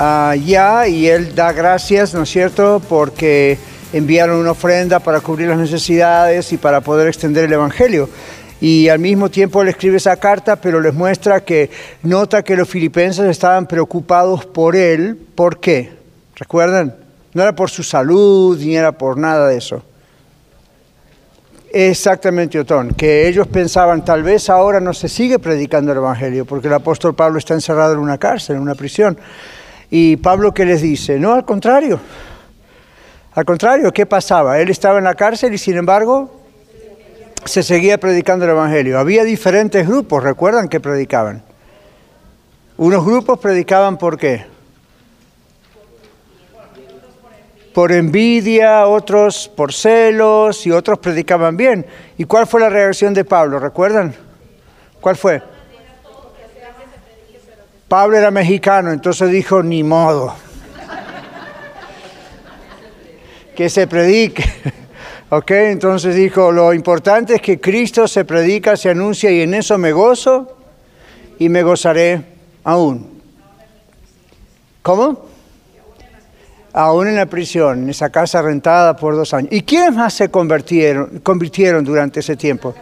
[0.00, 3.58] allá y él da gracias, ¿no es cierto?, porque
[3.92, 8.08] enviaron una ofrenda para cubrir las necesidades y para poder extender el Evangelio.
[8.60, 11.70] Y al mismo tiempo él escribe esa carta, pero les muestra que
[12.02, 15.18] nota que los filipenses estaban preocupados por él.
[15.34, 15.92] ¿Por qué?
[16.36, 16.94] ¿Recuerdan?
[17.32, 19.82] No era por su salud ni era por nada de eso.
[21.72, 26.66] Exactamente, Otón, que ellos pensaban, tal vez ahora no se sigue predicando el Evangelio, porque
[26.66, 29.16] el apóstol Pablo está encerrado en una cárcel, en una prisión.
[29.90, 31.18] Y Pablo, ¿qué les dice?
[31.18, 32.00] No, al contrario.
[33.32, 34.60] Al contrario, ¿qué pasaba?
[34.60, 36.40] Él estaba en la cárcel y sin embargo
[37.44, 38.98] se seguía predicando el Evangelio.
[38.98, 41.42] Había diferentes grupos, recuerdan que predicaban.
[42.76, 44.46] Unos grupos predicaban por qué?
[47.74, 51.86] Por envidia, otros por celos y otros predicaban bien.
[52.18, 53.58] ¿Y cuál fue la reacción de Pablo?
[53.58, 54.14] ¿Recuerdan?
[55.00, 55.42] ¿Cuál fue?
[57.90, 60.32] Pablo era mexicano, entonces dijo, ni modo.
[63.56, 64.44] que se predique.
[65.30, 65.50] ¿Ok?
[65.50, 69.90] Entonces dijo, lo importante es que Cristo se predica, se anuncia y en eso me
[69.90, 70.56] gozo
[71.40, 72.22] y me gozaré
[72.62, 73.20] aún.
[74.82, 75.26] ¿Cómo?
[76.72, 79.52] Aún en la prisión, en esa casa rentada por dos años.
[79.52, 82.72] ¿Y quiénes más se convirtieron, convirtieron durante ese tiempo?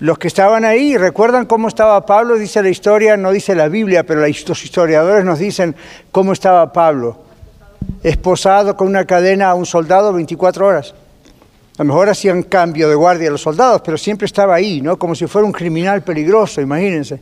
[0.00, 2.36] Los que estaban ahí, ¿recuerdan cómo estaba Pablo?
[2.36, 5.76] Dice la historia, no dice la Biblia, pero los historiadores nos dicen
[6.10, 7.18] cómo estaba Pablo.
[8.02, 10.94] Esposado con una cadena a un soldado 24 horas.
[11.76, 14.98] A lo mejor hacían cambio de guardia a los soldados, pero siempre estaba ahí, ¿no?
[14.98, 17.20] Como si fuera un criminal peligroso, imagínense.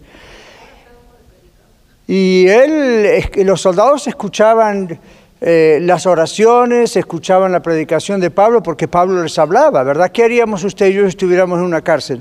[2.07, 4.99] Y él, los soldados escuchaban
[5.41, 10.11] eh, las oraciones, escuchaban la predicación de Pablo porque Pablo les hablaba, ¿verdad?
[10.11, 12.21] ¿Qué haríamos usted y yo si estuviéramos en una cárcel?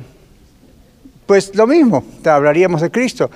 [1.31, 3.31] Pues lo mismo, hablaríamos de Cristo.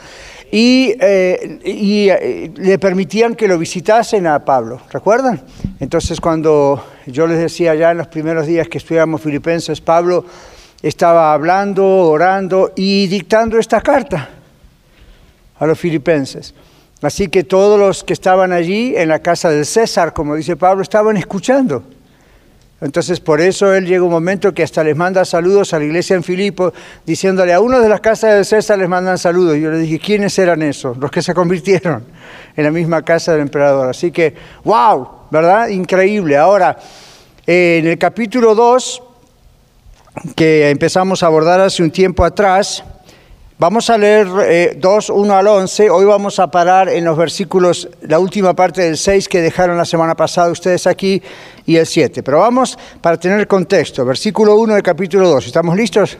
[0.51, 5.41] Y, eh, eh, le permitían que lo visitasen a Pablo, ¿recuerdan?
[5.79, 10.25] Entonces cuando yo les decía ya en los primeros días que estudiamos Filipenses, Pablo
[10.83, 14.29] estaba hablando, orando y dictando esta carta
[15.57, 16.53] a los filipenses.
[17.01, 20.81] Así que todos los que estaban allí en la casa del César, como dice Pablo,
[20.81, 21.81] estaban escuchando.
[22.85, 26.15] Entonces por eso él llega un momento que hasta les manda saludos a la iglesia
[26.15, 26.71] en Filipo,
[27.05, 29.57] diciéndole a uno de las casas de César les mandan saludos.
[29.57, 30.95] Yo le dije, ¿quiénes eran esos?
[30.97, 32.03] Los que se convirtieron
[32.55, 33.89] en la misma casa del emperador.
[33.89, 35.69] Así que, wow, ¿verdad?
[35.69, 36.37] Increíble.
[36.37, 36.77] Ahora,
[37.47, 39.03] en el capítulo 2,
[40.35, 42.83] que empezamos a abordar hace un tiempo atrás,
[43.57, 45.89] Vamos a leer eh, 2, 1 al 11.
[45.89, 49.85] Hoy vamos a parar en los versículos, la última parte del 6 que dejaron la
[49.85, 51.21] semana pasada ustedes aquí
[51.65, 52.21] y el 7.
[52.21, 54.03] Pero vamos para tener contexto.
[54.03, 55.45] Versículo 1 del capítulo 2.
[55.45, 56.17] ¿Estamos listos?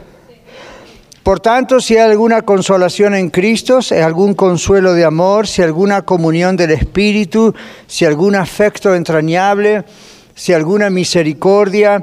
[1.22, 5.60] Por tanto, si hay alguna consolación en Cristo, si hay algún consuelo de amor, si
[5.60, 7.54] hay alguna comunión del Espíritu,
[7.86, 9.84] si algún afecto entrañable,
[10.34, 12.02] si alguna misericordia,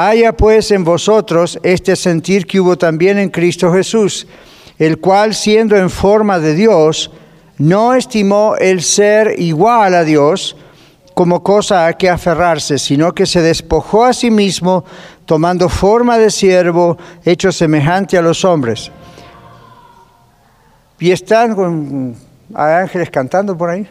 [0.00, 4.28] Haya pues en vosotros este sentir que hubo también en Cristo Jesús,
[4.78, 7.10] el cual siendo en forma de Dios,
[7.58, 10.56] no estimó el ser igual a Dios
[11.14, 14.84] como cosa a que aferrarse, sino que se despojó a sí mismo,
[15.26, 18.92] tomando forma de siervo, hecho semejante a los hombres.
[21.00, 22.14] ¿Y están con
[22.54, 23.88] ángeles cantando por ahí?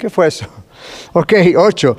[0.00, 0.46] ¿Qué fue eso?
[1.12, 1.98] Ok, ocho.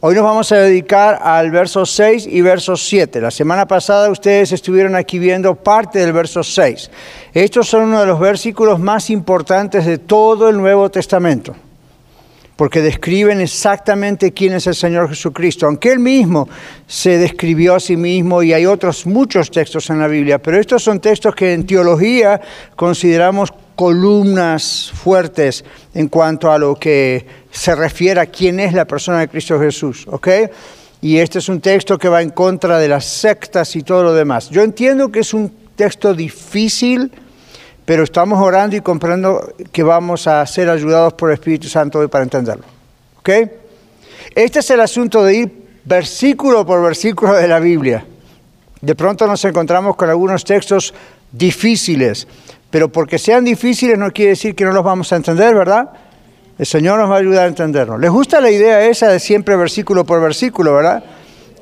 [0.00, 3.20] Hoy nos vamos a dedicar al verso 6 y verso 7.
[3.20, 6.88] La semana pasada ustedes estuvieron aquí viendo parte del verso 6.
[7.32, 11.56] Estos son uno de los versículos más importantes de todo el Nuevo Testamento
[12.56, 16.48] porque describen exactamente quién es el Señor Jesucristo, aunque Él mismo
[16.86, 20.84] se describió a sí mismo y hay otros muchos textos en la Biblia, pero estos
[20.84, 22.40] son textos que en teología
[22.76, 29.20] consideramos columnas fuertes en cuanto a lo que se refiere a quién es la persona
[29.20, 30.28] de Cristo Jesús, ¿ok?
[31.00, 34.14] Y este es un texto que va en contra de las sectas y todo lo
[34.14, 34.48] demás.
[34.48, 37.12] Yo entiendo que es un texto difícil,
[37.84, 42.08] pero estamos orando y comprendo que vamos a ser ayudados por el Espíritu Santo hoy
[42.08, 42.64] para entenderlo.
[43.18, 43.30] ¿Ok?
[44.34, 48.06] Este es el asunto de ir versículo por versículo de la Biblia.
[48.80, 50.94] De pronto nos encontramos con algunos textos
[51.32, 52.26] difíciles,
[52.74, 55.90] pero porque sean difíciles no quiere decir que no los vamos a entender, ¿verdad?
[56.58, 57.96] El Señor nos va a ayudar a entenderlo.
[57.96, 61.04] ¿Les gusta la idea esa de siempre versículo por versículo, verdad?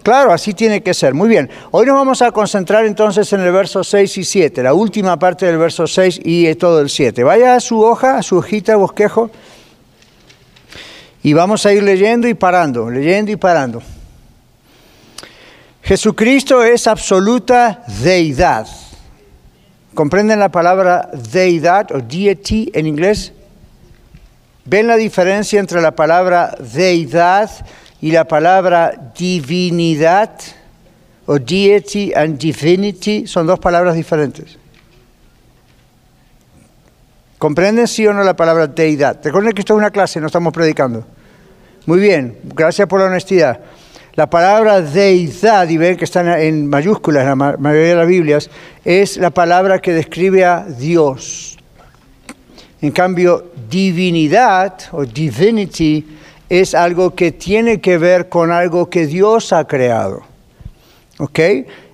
[0.03, 1.13] Claro, así tiene que ser.
[1.13, 1.51] Muy bien.
[1.71, 5.45] Hoy nos vamos a concentrar entonces en el verso 6 y 7, la última parte
[5.45, 7.23] del verso 6 y todo el 7.
[7.25, 9.31] Vaya a su hoja, a su hojita, bosquejo,
[11.23, 13.83] y vamos a ir leyendo y parando, leyendo y parando.
[15.83, 18.67] Jesucristo es absoluta deidad.
[19.95, 23.33] ¿Comprenden la palabra deidad o deity en inglés?
[24.65, 27.51] ¿Ven la diferencia entre la palabra deidad
[28.01, 30.31] y la palabra divinidad
[31.27, 34.59] o deity and divinity son dos palabras diferentes.
[37.39, 39.19] ¿Comprenden sí o no la palabra deidad?
[39.23, 41.05] Recuerden que esto es una clase, no estamos predicando.
[41.87, 43.61] Muy bien, gracias por la honestidad.
[44.15, 48.51] La palabra deidad, y ven que están en mayúsculas en la mayoría de las Biblias,
[48.85, 51.57] es la palabra que describe a Dios.
[52.83, 56.07] En cambio, divinidad o divinity
[56.51, 60.21] es algo que tiene que ver con algo que Dios ha creado.
[61.19, 61.39] ¿Ok?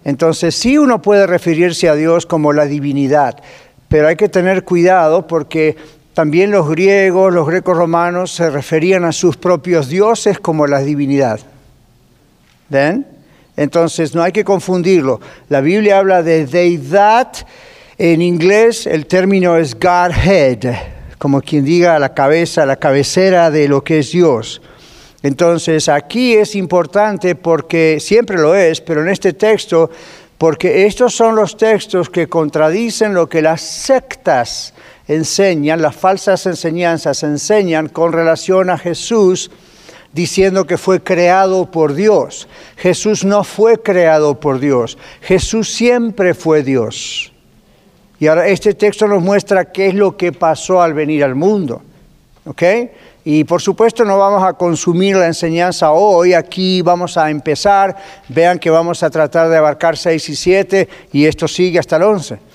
[0.03, 3.41] Entonces sí uno puede referirse a Dios como la divinidad,
[3.87, 5.77] pero hay que tener cuidado porque
[6.15, 11.39] también los griegos, los grecos romanos se referían a sus propios dioses como la divinidad.
[12.69, 13.07] ¿Ven?
[13.57, 15.21] Entonces no hay que confundirlo.
[15.49, 17.33] La Biblia habla de deidad.
[17.99, 23.83] En inglés el término es Godhead como quien diga la cabeza, la cabecera de lo
[23.83, 24.63] que es Dios.
[25.23, 29.91] Entonces aquí es importante porque siempre lo es, pero en este texto,
[30.39, 34.73] porque estos son los textos que contradicen lo que las sectas
[35.09, 39.51] enseñan, las falsas enseñanzas enseñan con relación a Jesús,
[40.13, 42.49] diciendo que fue creado por Dios.
[42.77, 47.33] Jesús no fue creado por Dios, Jesús siempre fue Dios.
[48.21, 51.83] Y ahora este texto nos muestra qué es lo que pasó al venir al mundo.
[52.45, 52.63] ¿Ok?
[53.25, 57.95] Y por supuesto no vamos a consumir la enseñanza hoy, aquí vamos a empezar,
[58.29, 62.05] vean que vamos a tratar de abarcar 6 y 7 y esto sigue hasta el
[62.05, 62.48] 11.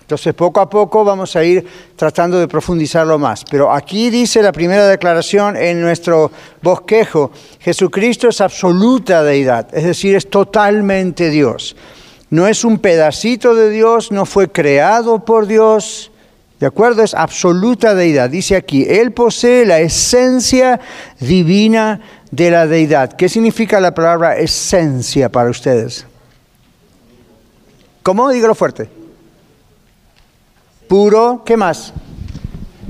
[0.00, 1.66] Entonces poco a poco vamos a ir
[1.96, 3.44] tratando de profundizarlo más.
[3.50, 6.30] Pero aquí dice la primera declaración en nuestro
[6.60, 7.30] bosquejo,
[7.60, 11.76] Jesucristo es absoluta deidad, es decir, es totalmente Dios
[12.32, 16.10] no es un pedacito de Dios, no fue creado por Dios.
[16.58, 17.02] ¿De acuerdo?
[17.02, 18.30] Es absoluta deidad.
[18.30, 20.80] Dice aquí, Él posee la esencia
[21.20, 23.12] divina de la deidad.
[23.12, 26.06] ¿Qué significa la palabra esencia para ustedes?
[28.02, 28.30] ¿Cómo?
[28.30, 29.01] Dígalo fuerte.
[30.92, 31.94] Puro, ¿qué más?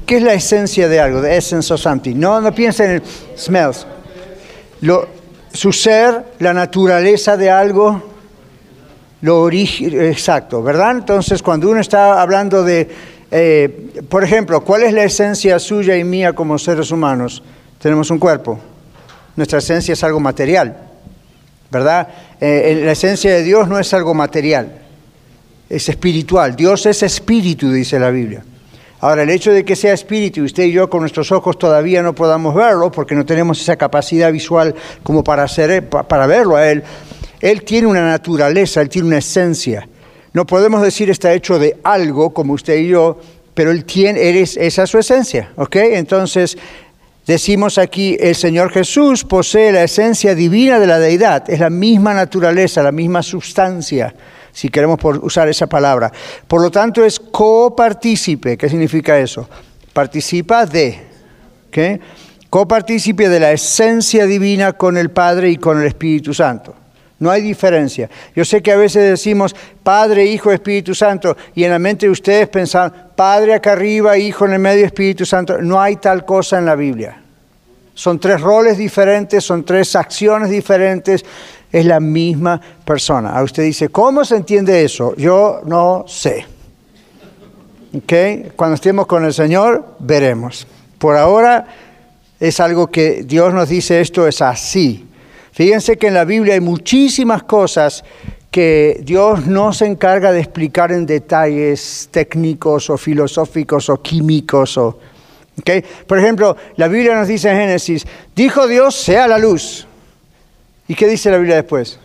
[0.04, 1.22] ¿Qué es la esencia de algo?
[1.22, 2.16] The essence of something.
[2.16, 3.02] No, no piensen en
[3.36, 3.86] smells.
[4.80, 5.06] Lo,
[5.52, 8.02] su ser, la naturaleza de algo,
[9.20, 10.90] lo origen, exacto, ¿verdad?
[10.90, 12.90] Entonces, cuando uno está hablando de,
[13.30, 17.40] eh, por ejemplo, ¿cuál es la esencia suya y mía como seres humanos?
[17.78, 18.58] Tenemos un cuerpo.
[19.36, 20.76] Nuestra esencia es algo material,
[21.70, 22.08] ¿verdad?
[22.40, 24.81] Eh, la esencia de Dios no es algo material,
[25.72, 26.54] es espiritual.
[26.54, 28.44] Dios es espíritu, dice la Biblia.
[29.00, 32.02] Ahora, el hecho de que sea espíritu y usted y yo con nuestros ojos todavía
[32.02, 36.70] no podamos verlo, porque no tenemos esa capacidad visual como para, hacer, para verlo a
[36.70, 36.84] Él,
[37.40, 39.88] él tiene una naturaleza, Él tiene una esencia.
[40.32, 43.18] No podemos decir está hecho de algo como usted y yo,
[43.52, 45.76] pero Él tiene, esa es su esencia, ¿ok?
[45.76, 46.56] Entonces,
[47.26, 52.14] decimos aquí, el Señor Jesús posee la esencia divina de la deidad, es la misma
[52.14, 54.14] naturaleza, la misma sustancia,
[54.52, 56.12] si queremos usar esa palabra.
[56.46, 58.56] Por lo tanto, es copartícipe.
[58.56, 59.48] ¿Qué significa eso?
[59.92, 61.00] Participa de,
[61.68, 62.02] ¿ok?
[62.50, 66.74] Copartícipe de la esencia divina con el Padre y con el Espíritu Santo.
[67.18, 68.10] No hay diferencia.
[68.34, 72.12] Yo sé que a veces decimos Padre, Hijo, Espíritu Santo, y en la mente de
[72.12, 75.62] ustedes pensan Padre acá arriba, Hijo en el medio, Espíritu Santo.
[75.62, 77.22] No hay tal cosa en la Biblia.
[77.94, 81.24] Son tres roles diferentes, son tres acciones diferentes,
[81.72, 83.30] es la misma persona.
[83.30, 85.16] A usted dice, ¿cómo se entiende eso?
[85.16, 86.46] Yo no sé.
[87.96, 88.52] ¿Okay?
[88.54, 90.66] Cuando estemos con el Señor, veremos.
[90.98, 91.66] Por ahora
[92.38, 95.06] es algo que Dios nos dice, esto es así.
[95.52, 98.04] Fíjense que en la Biblia hay muchísimas cosas
[98.50, 104.76] que Dios no se encarga de explicar en detalles técnicos o filosóficos o químicos.
[104.76, 104.98] O,
[106.06, 109.86] Por ejemplo, la Biblia nos dice en Génesis, dijo Dios, sea la luz.
[110.92, 111.98] ¿Y qué dice la Biblia después?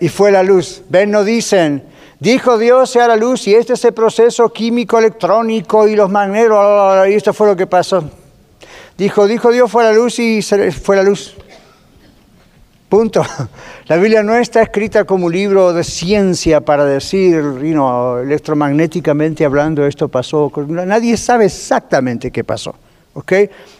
[0.00, 0.82] Y fue la luz.
[0.88, 1.84] Ven, no dicen,
[2.18, 7.08] dijo Dios, sea la luz, y este es el proceso químico electrónico y los magnetos,
[7.08, 8.02] y esto fue lo que pasó.
[8.96, 11.36] Dijo, dijo Dios, fue la luz y fue la luz.
[12.88, 13.22] Punto.
[13.86, 20.08] La Biblia no está escrita como un libro de ciencia para decir, electromagnéticamente hablando, esto
[20.08, 20.50] pasó.
[20.66, 22.74] Nadie sabe exactamente qué pasó,
[23.18, 23.32] ¿ok?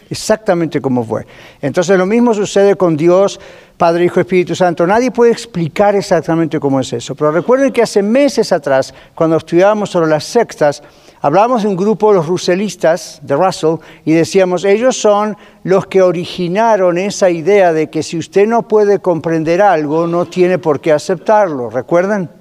[0.09, 1.25] Exactamente cómo fue.
[1.61, 3.39] Entonces lo mismo sucede con Dios,
[3.77, 4.85] Padre, Hijo, Espíritu Santo.
[4.85, 7.15] Nadie puede explicar exactamente cómo es eso.
[7.15, 10.83] Pero recuerden que hace meses atrás, cuando estudiábamos sobre las sectas,
[11.21, 16.97] Hablamos de un grupo, los ruselistas de Russell, y decíamos, ellos son los que originaron
[16.97, 21.69] esa idea de que si usted no puede comprender algo, no tiene por qué aceptarlo.
[21.69, 22.38] ¿Recuerdan?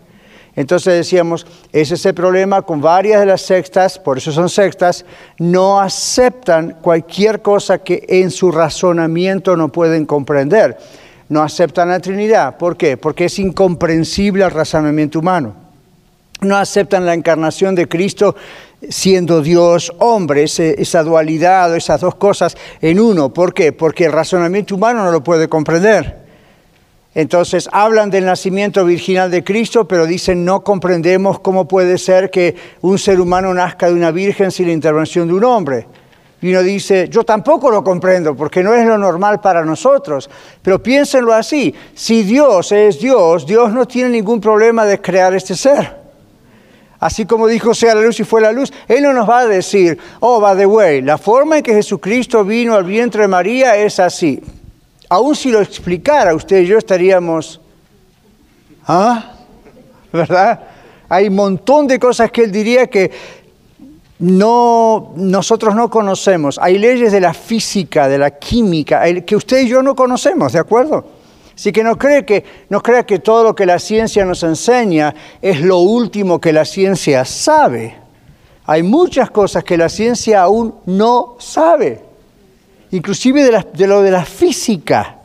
[0.58, 5.04] Entonces decíamos, ese es el problema con varias de las sectas, por eso son sectas,
[5.38, 10.76] no aceptan cualquier cosa que en su razonamiento no pueden comprender.
[11.28, 12.56] No aceptan la Trinidad.
[12.56, 12.96] ¿Por qué?
[12.96, 15.54] Porque es incomprensible el razonamiento humano
[16.40, 18.36] no aceptan la encarnación de Cristo
[18.88, 23.32] siendo Dios hombre, esa dualidad, esas dos cosas en uno.
[23.32, 23.72] ¿Por qué?
[23.72, 26.27] Porque el razonamiento humano no lo puede comprender.
[27.14, 32.54] Entonces hablan del nacimiento virginal de Cristo, pero dicen no comprendemos cómo puede ser que
[32.82, 35.86] un ser humano nazca de una virgen sin la intervención de un hombre.
[36.40, 40.30] Y uno dice, yo tampoco lo comprendo porque no es lo normal para nosotros.
[40.62, 45.56] Pero piénsenlo así, si Dios es Dios, Dios no tiene ningún problema de crear este
[45.56, 45.96] ser.
[47.00, 49.46] Así como dijo sea la luz y fue la luz, Él no nos va a
[49.46, 53.76] decir, oh, by the way, la forma en que Jesucristo vino al vientre de María
[53.76, 54.40] es así.
[55.08, 57.60] Aún si lo explicara usted y yo estaríamos,
[58.86, 59.32] ¿ah?
[60.12, 60.60] ¿Verdad?
[61.08, 63.10] Hay un montón de cosas que Él diría que
[64.18, 66.58] no, nosotros no conocemos.
[66.60, 70.58] Hay leyes de la física, de la química, que usted y yo no conocemos, ¿de
[70.58, 71.04] acuerdo?
[71.54, 75.14] Así que no, cree que no crea que todo lo que la ciencia nos enseña
[75.40, 77.96] es lo último que la ciencia sabe.
[78.64, 82.04] Hay muchas cosas que la ciencia aún no sabe,
[82.90, 85.18] inclusive de, lo de la física.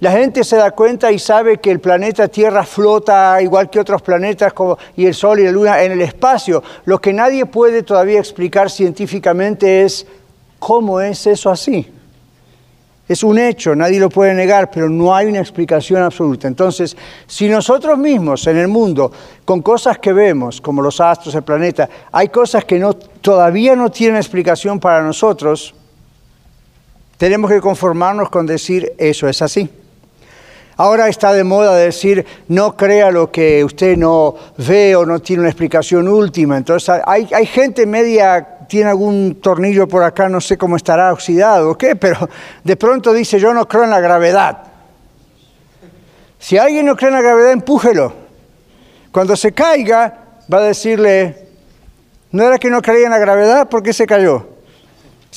[0.00, 4.00] La gente se da cuenta y sabe que el planeta Tierra flota igual que otros
[4.00, 4.54] planetas
[4.96, 6.62] y el Sol y la Luna en el espacio.
[6.86, 10.06] Lo que nadie puede todavía explicar científicamente es
[10.58, 11.86] cómo es eso así.
[13.08, 16.48] Es un hecho, nadie lo puede negar, pero no hay una explicación absoluta.
[16.48, 19.12] Entonces, si nosotros mismos en el mundo,
[19.44, 22.82] con cosas que vemos, como los astros, el planeta, hay cosas que
[23.20, 25.72] todavía no tienen explicación para nosotros,
[27.16, 29.70] tenemos que conformarnos con decir eso es así.
[30.78, 35.40] Ahora está de moda decir, no crea lo que usted no ve o no tiene
[35.40, 36.58] una explicación última.
[36.58, 41.70] Entonces hay, hay gente media tiene algún tornillo por acá, no sé cómo estará oxidado
[41.70, 42.28] o qué, pero
[42.64, 44.64] de pronto dice, yo no creo en la gravedad.
[46.38, 48.12] Si alguien no cree en la gravedad, empújelo.
[49.10, 50.18] Cuando se caiga,
[50.52, 51.48] va a decirle,
[52.32, 53.68] ¿no era que no creía en la gravedad?
[53.68, 54.55] ¿Por qué se cayó?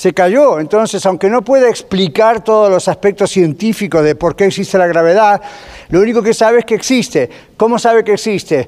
[0.00, 0.58] Se cayó.
[0.58, 5.42] Entonces, aunque no puede explicar todos los aspectos científicos de por qué existe la gravedad,
[5.90, 7.28] lo único que sabe es que existe.
[7.58, 8.66] ¿Cómo sabe que existe?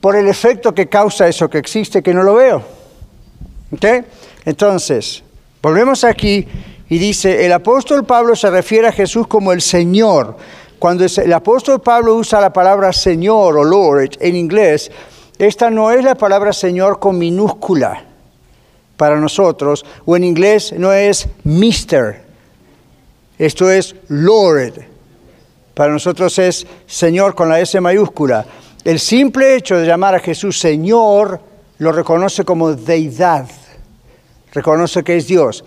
[0.00, 2.62] Por el efecto que causa eso que existe, que no lo veo.
[4.44, 5.24] Entonces,
[5.60, 6.46] volvemos aquí
[6.88, 10.36] y dice, el apóstol Pablo se refiere a Jesús como el Señor.
[10.78, 14.92] Cuando el apóstol Pablo usa la palabra Señor o Lord en inglés,
[15.40, 18.04] esta no es la palabra Señor con minúscula
[18.98, 22.20] para nosotros, o en inglés no es Mister,
[23.38, 24.84] esto es Lord.
[25.72, 28.44] Para nosotros es Señor con la S mayúscula.
[28.84, 31.40] El simple hecho de llamar a Jesús Señor
[31.78, 33.48] lo reconoce como deidad,
[34.52, 35.64] reconoce que es Dios.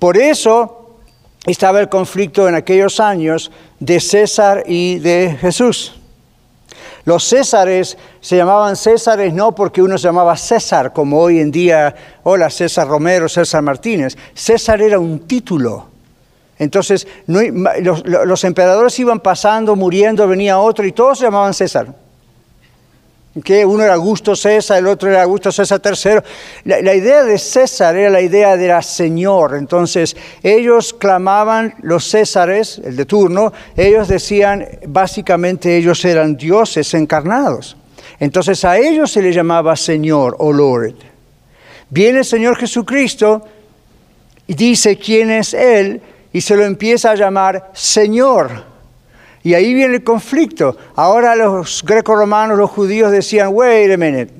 [0.00, 0.98] Por eso
[1.46, 6.00] estaba el conflicto en aquellos años de César y de Jesús.
[7.04, 11.94] Los Césares se llamaban Césares no porque uno se llamaba César, como hoy en día,
[12.22, 14.16] hola César Romero, César Martínez.
[14.32, 15.88] César era un título.
[16.58, 22.03] Entonces los, los emperadores iban pasando, muriendo, venía otro y todos se llamaban César.
[23.42, 26.20] Que uno era Augusto César, el otro era Augusto César III.
[26.64, 29.56] La, idea de César era la idea de la Señor.
[29.56, 37.76] Entonces, ellos clamaban, los Césares, el de turno, ellos decían, básicamente ellos eran dioses encarnados.
[38.20, 40.94] Entonces a ellos se les llamaba Señor o Lord.
[41.90, 43.42] Viene el Señor Jesucristo
[44.46, 46.00] y dice quién es Él
[46.32, 48.73] y se lo empieza a llamar Señor.
[49.44, 50.76] Y ahí viene el conflicto.
[50.96, 54.32] Ahora los greco-romanos, los judíos decían, wait a minute.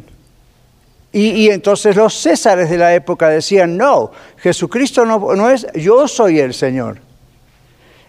[1.12, 6.40] Y, entonces los césares de la época decían, no, Jesucristo no, no es, yo soy
[6.40, 6.99] el Señor.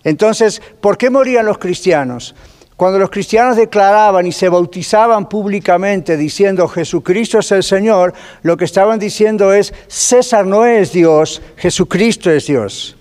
[0.03, 2.33] Entonces, ¿por qué morían los cristianos?
[2.77, 8.65] Cuando los cristianos declaraban y se bautizaban públicamente diciendo Jesucristo es el Señor, lo que
[8.65, 12.97] estaban diciendo es César no es Dios, Jesucristo es Dios.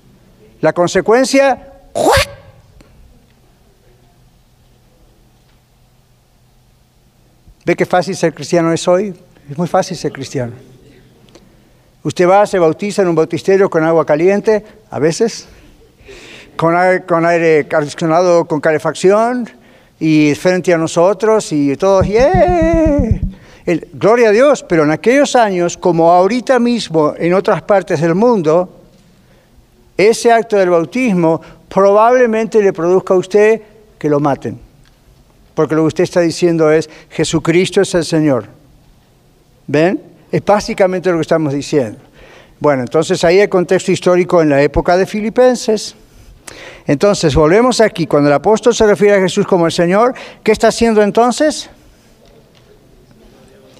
[0.61, 1.73] La consecuencia,
[7.64, 9.14] ¿Ve qué fácil ser cristiano es hoy?
[9.50, 10.52] Es muy fácil ser cristiano.
[12.02, 15.49] Usted va, se bautiza en un bautisterio con agua caliente, a veces,
[16.56, 19.49] con aire, con aire acondicionado con calefacción,
[19.99, 23.21] y frente a nosotros, y todos, ¡yeah!
[23.94, 28.68] gloria a Dios, pero en aquellos años, como ahorita mismo en otras partes del mundo,
[29.97, 31.40] ese acto del bautismo
[31.71, 33.62] probablemente le produzca a usted
[33.99, 34.74] que lo maten
[35.55, 38.47] porque lo que usted está diciendo es, Jesucristo es el Señor.
[39.67, 40.03] ¿Ven?
[40.31, 41.99] Es básicamente lo que estamos diciendo.
[42.59, 45.95] Bueno, entonces ahí el contexto histórico en la época de Filipenses.
[46.87, 48.07] Entonces, volvemos aquí.
[48.07, 51.71] Cuando el apóstol se refiere a Jesús como el Señor, ¿qué está haciendo entonces?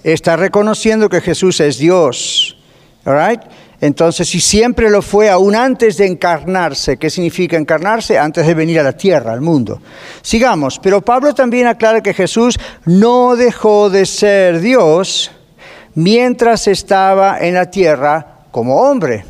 [0.03, 2.57] Está reconociendo que Jesús es Dios.
[3.05, 3.41] All right?
[3.81, 8.19] Entonces, si siempre lo fue aún antes de encarnarse, ¿qué significa encarnarse?
[8.19, 9.81] Antes de venir a la tierra, al mundo.
[10.23, 15.31] Sigamos, pero Pablo también aclara que Jesús no dejó de ser Dios
[15.95, 19.25] mientras estaba en la tierra como hombre.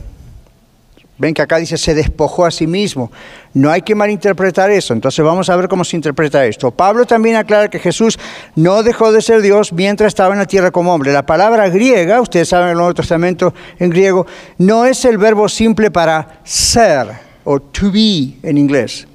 [1.16, 3.10] Ven que acá dice se despojó a sí mismo.
[3.54, 4.92] No hay que malinterpretar eso.
[4.92, 6.70] Entonces vamos a ver cómo se interpreta esto.
[6.70, 8.18] Pablo también aclara que Jesús
[8.56, 11.12] no dejó de ser Dios mientras estaba en la tierra como hombre.
[11.12, 14.26] La palabra griega, ustedes saben el Nuevo Testamento en griego,
[14.58, 17.08] no es el verbo simple para ser
[17.44, 19.06] o to be en inglés,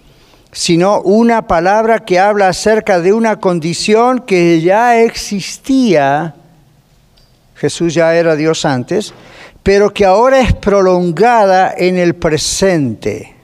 [0.52, 6.36] sino una palabra que habla acerca de una condición que ya existía.
[7.56, 9.14] Jesús ya era Dios antes
[9.64, 13.39] pero que ahora es prolongada en el presente.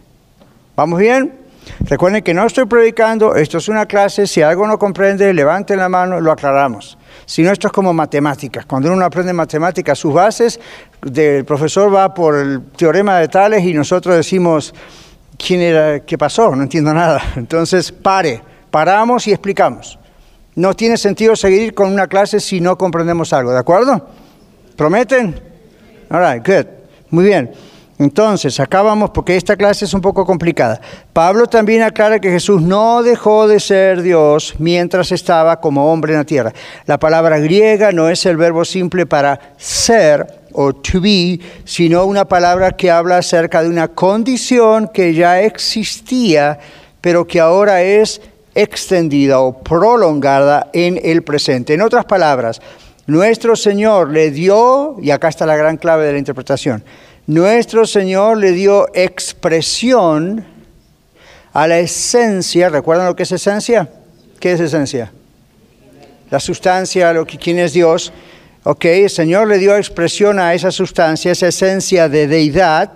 [0.75, 1.33] ¿Vamos bien?
[1.79, 5.89] Recuerden que no estoy predicando, esto es una clase, si algo no comprende, levanten la
[5.89, 6.97] mano, lo aclaramos.
[7.25, 8.65] Si no, esto es como matemáticas.
[8.65, 10.59] Cuando uno aprende matemáticas, sus bases,
[11.01, 14.73] del profesor va por el teorema de tales y nosotros decimos,
[15.37, 16.01] ¿quién era?
[16.01, 16.55] ¿Qué pasó?
[16.55, 17.21] No entiendo nada.
[17.35, 19.97] Entonces, pare, paramos y explicamos.
[20.55, 24.07] No tiene sentido seguir con una clase si no comprendemos algo, ¿de acuerdo?
[24.75, 25.39] ¿Prometen?
[26.09, 26.65] All right, good.
[27.09, 27.51] Muy bien.
[27.97, 30.81] Entonces, acabamos porque esta clase es un poco complicada.
[31.13, 36.19] Pablo también aclara que Jesús no dejó de ser Dios mientras estaba como hombre en
[36.19, 36.53] la tierra.
[36.85, 42.25] La palabra griega no es el verbo simple para ser o to be, sino una
[42.25, 46.59] palabra que habla acerca de una condición que ya existía,
[46.99, 48.21] pero que ahora es
[48.55, 51.73] extendida o prolongada en el presente.
[51.73, 52.61] En otras palabras,
[53.07, 56.83] nuestro Señor le dio, y acá está la gran clave de la interpretación,
[57.27, 60.45] nuestro Señor le dio expresión
[61.53, 63.89] a la esencia, ¿recuerdan lo que es esencia?
[64.39, 65.11] ¿Qué es esencia?
[66.29, 68.11] La sustancia, lo que, quién es Dios.
[68.63, 72.91] Ok, el Señor le dio expresión a esa sustancia, esa esencia de deidad,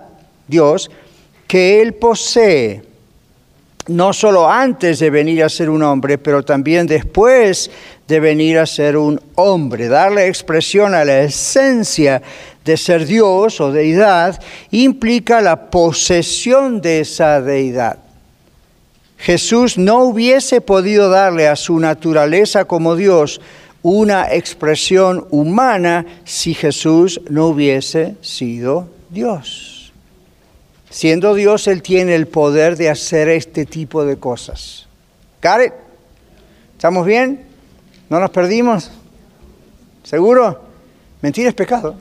[0.46, 0.90] Dios,
[1.46, 2.82] que Él posee
[3.90, 7.70] no solo antes de venir a ser un hombre, pero también después
[8.06, 9.88] de venir a ser un hombre.
[9.88, 12.22] Darle expresión a la esencia
[12.64, 17.98] de ser Dios o deidad implica la posesión de esa deidad.
[19.16, 23.40] Jesús no hubiese podido darle a su naturaleza como Dios
[23.82, 29.92] una expresión humana si Jesús no hubiese sido Dios.
[30.90, 34.86] Siendo Dios, Él tiene el poder de hacer este tipo de cosas.
[35.42, 35.72] ¿Got
[36.72, 37.46] ¿Estamos bien?
[38.08, 38.90] ¿No nos perdimos?
[40.02, 40.62] ¿Seguro?
[41.20, 41.94] Mentira es pecado.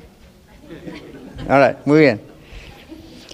[1.86, 2.22] Muy bien.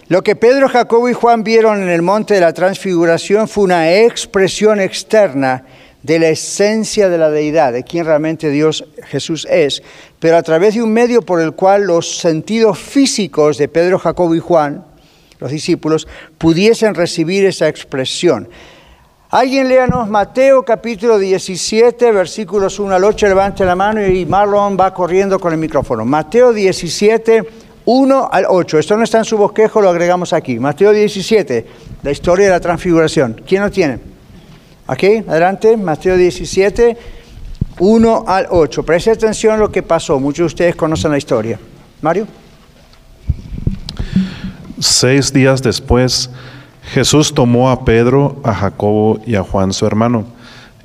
[0.08, 3.91] Lo que Pedro, Jacobo y Juan vieron en el monte de la transfiguración fue una
[3.93, 5.65] expresión externa
[6.04, 9.82] de la esencia de la deidad, de quien realmente Dios Jesús es,
[10.19, 14.36] pero a través de un medio por el cual los sentidos físicos de Pedro, Jacobo
[14.36, 14.86] y Juan
[15.39, 18.48] los discípulos, pudiesen recibir esa expresión.
[19.36, 24.93] Alguien léanos Mateo capítulo 17, versículos 1 al 8, levante la mano y Marlon va
[24.93, 26.06] corriendo con el micrófono.
[26.06, 27.43] Mateo 17,
[27.84, 28.80] 1 al 8.
[28.80, 30.58] Esto no está en su bosquejo, lo agregamos aquí.
[30.58, 31.65] Mateo 17,
[32.04, 33.41] la historia de la transfiguración.
[33.45, 34.00] ¿Quién lo tiene?
[34.88, 36.98] Aquí, adelante, Mateo 17,
[37.80, 38.84] 1 al 8.
[38.84, 40.17] Preste atención a lo que pasó.
[40.17, 41.60] Muchos de ustedes conocen la historia.
[42.02, 42.26] Mario.
[44.80, 46.30] Seis días después,
[46.93, 50.26] Jesús tomó a Pedro, a Jacobo y a Juan su hermano,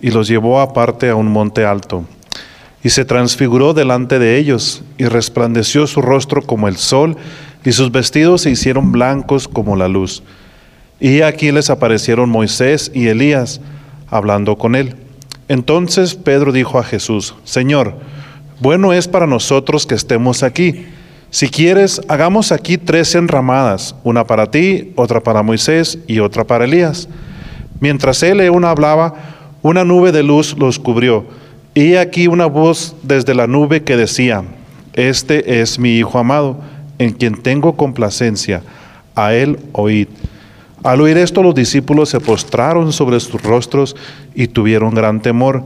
[0.00, 2.04] y los llevó aparte a un monte alto.
[2.82, 7.16] Y se transfiguró delante de ellos, y resplandeció su rostro como el sol,
[7.64, 10.22] y sus vestidos se hicieron blancos como la luz.
[10.98, 13.60] Y aquí les aparecieron Moisés y Elías,
[14.08, 14.96] hablando con él.
[15.48, 17.94] Entonces Pedro dijo a Jesús, Señor,
[18.60, 20.86] bueno es para nosotros que estemos aquí.
[21.32, 26.64] Si quieres, hagamos aquí tres enramadas, una para ti, otra para Moisés y otra para
[26.64, 27.08] Elías.
[27.78, 29.14] Mientras él aún hablaba,
[29.62, 31.24] una nube de luz los cubrió,
[31.72, 34.42] y aquí una voz desde la nube que decía,
[34.92, 36.58] Este es mi Hijo amado,
[36.98, 38.62] en quien tengo complacencia,
[39.14, 40.08] a él oíd.
[40.82, 43.94] Al oír esto los discípulos se postraron sobre sus rostros
[44.34, 45.62] y tuvieron gran temor.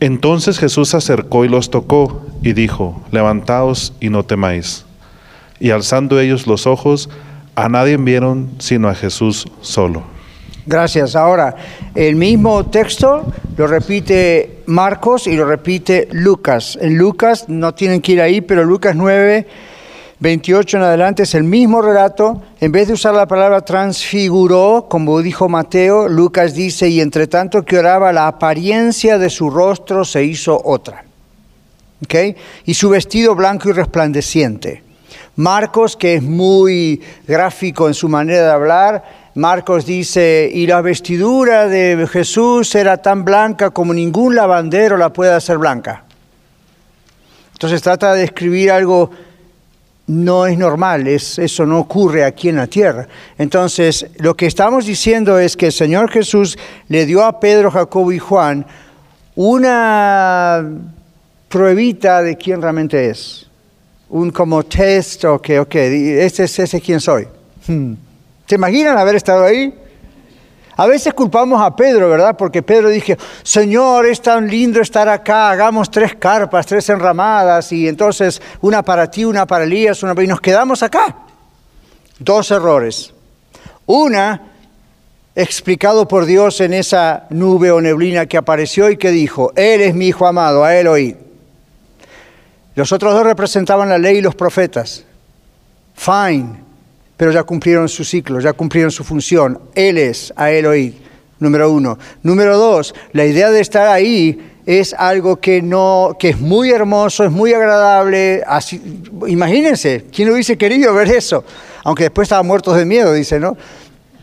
[0.00, 4.84] Entonces Jesús se acercó y los tocó y dijo, Levantaos y no temáis
[5.60, 7.10] y alzando ellos los ojos,
[7.54, 10.04] a nadie vieron sino a Jesús solo.
[10.68, 11.16] Gracias.
[11.16, 11.56] Ahora,
[11.94, 13.24] el mismo texto
[13.56, 16.78] lo repite Marcos y lo repite Lucas.
[16.80, 19.46] En Lucas, no tienen que ir ahí, pero Lucas 9,
[20.20, 22.42] 28 en adelante es el mismo relato.
[22.60, 27.64] En vez de usar la palabra transfiguró, como dijo Mateo, Lucas dice, y entre tanto
[27.64, 31.04] que oraba, la apariencia de su rostro se hizo otra.
[32.04, 32.36] ¿Okay?
[32.66, 34.87] Y su vestido blanco y resplandeciente.
[35.36, 41.68] Marcos, que es muy gráfico en su manera de hablar, Marcos dice, y la vestidura
[41.68, 46.02] de Jesús era tan blanca como ningún lavandero la puede hacer blanca.
[47.52, 49.10] Entonces trata de describir algo
[50.08, 53.06] no es normal, es, eso no ocurre aquí en la tierra.
[53.36, 58.10] Entonces, lo que estamos diciendo es que el Señor Jesús le dio a Pedro, Jacobo
[58.10, 58.66] y Juan
[59.36, 60.68] una
[61.48, 63.47] pruebita de quién realmente es
[64.10, 67.26] un como test, ok, ok, ese es ese quién soy.
[67.66, 67.94] Hmm.
[68.46, 69.74] ¿Se imaginan haber estado ahí?
[70.76, 72.36] A veces culpamos a Pedro, ¿verdad?
[72.36, 77.88] Porque Pedro dije, Señor, es tan lindo estar acá, hagamos tres carpas, tres enramadas, y
[77.88, 80.24] entonces una para ti, una para Elías, una para...
[80.24, 81.16] y nos quedamos acá.
[82.20, 83.12] Dos errores.
[83.86, 84.52] Una,
[85.34, 89.94] explicado por Dios en esa nube o neblina que apareció y que dijo, Él es
[89.96, 91.16] mi Hijo amado, a Él oí.
[92.78, 95.04] Los otros dos representaban la ley y los profetas.
[95.96, 96.60] Fine,
[97.16, 99.58] pero ya cumplieron su ciclo, ya cumplieron su función.
[99.74, 100.94] Él es, a él oír,
[101.40, 101.98] número uno.
[102.22, 107.24] Número dos, la idea de estar ahí es algo que, no, que es muy hermoso,
[107.24, 108.44] es muy agradable.
[108.46, 108.80] Así,
[109.26, 111.42] imagínense, ¿quién hubiese querido ver eso?
[111.82, 113.56] Aunque después estaban muertos de miedo, dice, ¿no?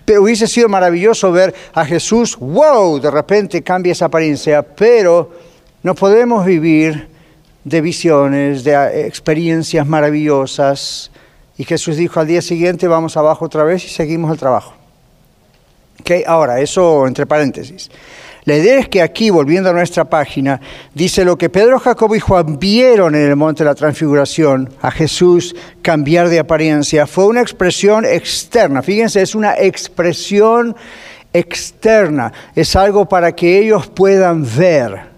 [0.05, 5.29] Pero hubiese sido maravilloso ver a Jesús, wow, de repente cambia esa apariencia, pero
[5.83, 7.14] no podemos vivir
[7.65, 11.11] de visiones, de eh, experiencias maravillosas.
[11.57, 14.73] Y Jesús dijo al día siguiente, vamos abajo otra vez y seguimos el trabajo.
[15.99, 16.23] ¿Okay?
[16.25, 17.89] Ahora, eso entre paréntesis.
[18.45, 20.61] La idea es que aquí, volviendo a nuestra página,
[20.93, 24.91] dice lo que Pedro, Jacobo y Juan vieron en el monte de la transfiguración a
[24.91, 27.07] Jesús cambiar de apariencia.
[27.07, 28.83] Fue una expresión externa.
[28.83, 30.75] Fíjense, es una expresión
[31.33, 32.31] externa.
[32.53, 35.14] Es algo para que ellos puedan ver.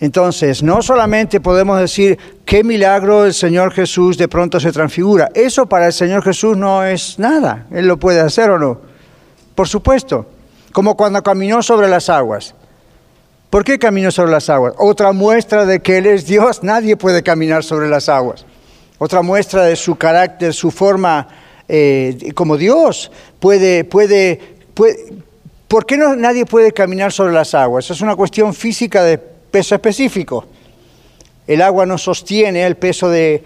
[0.00, 5.28] Entonces, no solamente podemos decir qué milagro el Señor Jesús de pronto se transfigura.
[5.34, 7.66] Eso para el Señor Jesús no es nada.
[7.72, 8.80] Él lo puede hacer o no.
[9.54, 10.26] Por supuesto.
[10.72, 12.54] Como cuando caminó sobre las aguas.
[13.50, 14.74] ¿Por qué caminó sobre las aguas?
[14.78, 16.62] Otra muestra de que Él es Dios.
[16.62, 18.44] Nadie puede caminar sobre las aguas.
[18.98, 21.26] Otra muestra de su carácter, su forma
[21.66, 23.10] eh, como Dios.
[23.40, 25.14] Puede, puede, puede.
[25.66, 27.90] ¿Por qué no, nadie puede caminar sobre las aguas?
[27.90, 30.46] Es una cuestión física de peso específico.
[31.46, 33.42] El agua no sostiene el peso de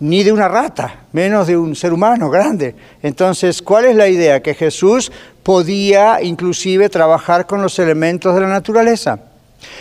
[0.00, 2.74] ni de una rata, menos de un ser humano grande.
[3.02, 4.42] Entonces, ¿cuál es la idea?
[4.42, 5.10] Que Jesús
[5.42, 9.18] podía inclusive trabajar con los elementos de la naturaleza.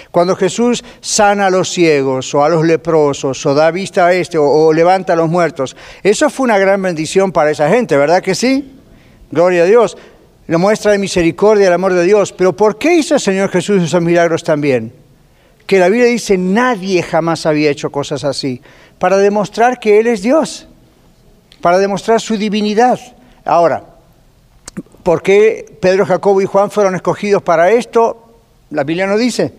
[0.09, 4.37] Cuando Jesús sana a los ciegos o a los leprosos o da vista a este
[4.39, 8.33] o, levanta a los muertos, eso fue una gran bendición para esa gente, ¿verdad que
[8.33, 8.73] sí?
[9.29, 9.97] Gloria a Dios.
[10.47, 12.31] La muestra de misericordia el amor de Dios.
[12.31, 14.93] Pero ¿por qué hizo el Señor Jesús esos milagros también?
[15.67, 18.61] Que la Biblia dice nadie jamás había hecho cosas así,
[18.97, 20.67] para demostrar que Él es Dios,
[21.61, 22.99] para demostrar su divinidad.
[23.43, 23.83] Ahora,
[25.03, 28.31] ¿por qué Pedro, Jacobo y Juan fueron escogidos para esto?
[28.69, 29.53] La Biblia no dice.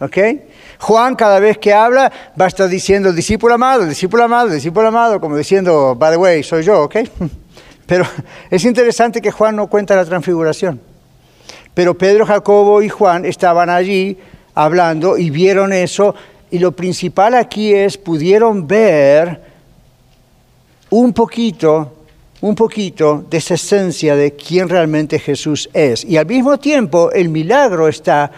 [0.00, 0.16] ¿Ok?
[0.78, 5.20] Juan cada vez que habla va a estar diciendo discípulo amado, discípulo amado, discípulo amado,
[5.20, 6.96] como diciendo, by the way, soy yo, ¿ok?
[7.86, 8.04] Pero
[8.50, 10.80] es interesante que Juan no cuenta la transfiguración.
[11.74, 14.18] Pero Pedro, Jacobo y Juan estaban allí
[14.58, 16.14] hablando y vieron eso.
[16.50, 19.40] Y lo principal aquí es, pudieron ver
[20.90, 21.94] un poquito,
[22.40, 26.04] un poquito de esa esencia de quién realmente Jesús es.
[26.04, 28.32] Y al mismo tiempo el milagro está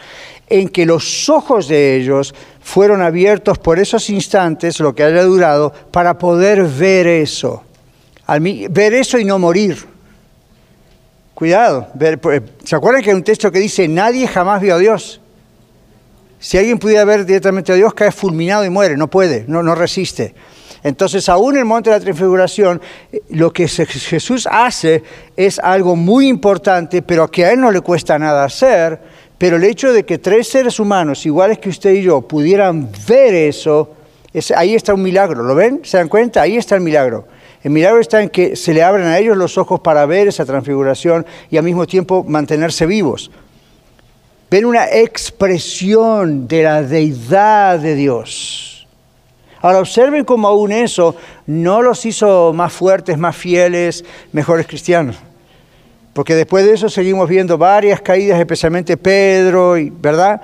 [0.46, 5.72] en que los ojos de ellos fueron abiertos por esos instantes, lo que haya durado,
[5.90, 7.62] para poder ver eso.
[8.68, 9.78] ver eso y no morir.
[11.32, 11.88] Cuidado.
[12.20, 15.20] Pues, ¿Se acuerdan que hay un texto que dice, nadie jamás vio a Dios?
[16.40, 20.34] Si alguien pudiera ver directamente a Dios, cae fulminado y muere, no puede, no, resiste.
[20.82, 22.80] Entonces, aún en el monte de la transfiguración,
[23.28, 25.02] lo que Jesús hace
[25.36, 28.98] es algo muy importante, pero que a Él no le cuesta nada hacer.
[29.36, 33.34] Pero el hecho de que tres seres humanos, iguales que usted y yo, pudieran ver
[33.34, 33.90] eso,
[34.56, 35.42] ahí está un milagro.
[35.42, 35.80] ¿Lo ven?
[35.82, 36.40] ¿Se dan cuenta?
[36.40, 37.26] Ahí está el milagro.
[37.62, 40.46] El milagro está en que se le abren a ellos los ojos para ver esa
[40.46, 43.30] transfiguración y al mismo tiempo mantenerse vivos.
[44.50, 48.86] Ven una expresión de la deidad de Dios.
[49.62, 51.14] Ahora observen cómo aún eso
[51.46, 55.16] no los hizo más fuertes, más fieles, mejores cristianos.
[56.12, 60.40] Porque después de eso seguimos viendo varias caídas, especialmente Pedro, ¿verdad?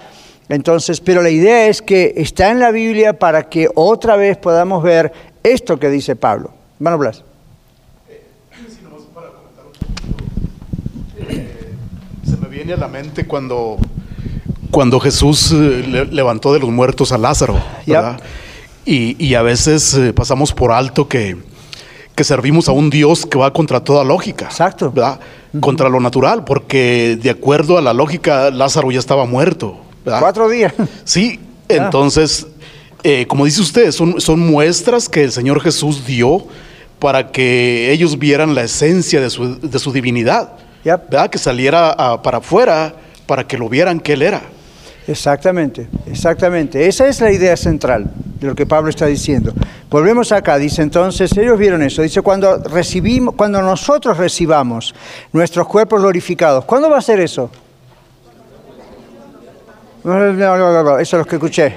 [0.48, 4.82] Entonces, pero la idea es que está en la Biblia para que otra vez podamos
[4.82, 6.50] ver esto que dice Pablo.
[6.76, 7.24] Hermano Blas.
[12.24, 13.76] se me viene a la mente cuando,
[14.70, 18.18] cuando Jesús eh, levantó de los muertos a Lázaro, ¿verdad?
[18.86, 21.36] Y, a veces eh, pasamos por alto que,
[22.18, 24.46] servimos a un Dios que va contra toda lógica.
[24.46, 24.90] Exacto.
[24.90, 25.20] ¿verdad?
[25.60, 29.76] Contra lo natural, porque de acuerdo a la lógica, Lázaro ya estaba muerto.
[30.04, 30.72] Cuatro días.
[31.04, 31.38] Sí,
[31.68, 32.46] entonces,
[33.02, 36.46] eh, como dice usted, son, son muestras que el Señor Jesús dio
[37.00, 40.52] para que ellos vieran la esencia de su, de su divinidad.
[40.86, 41.28] ¿Verdad?
[41.28, 42.94] Que saliera para afuera
[43.26, 44.42] para que lo vieran que Él era.
[45.08, 46.86] Exactamente, exactamente.
[46.86, 49.52] Esa es la idea central de lo que Pablo está diciendo.
[49.88, 54.94] Volvemos acá, dice entonces, ellos vieron eso, dice cuando recibimos, cuando nosotros recibamos
[55.32, 57.50] nuestros cuerpos glorificados, ¿cuándo va a ser eso?
[60.02, 61.74] No, no, no, eso es lo que escuché.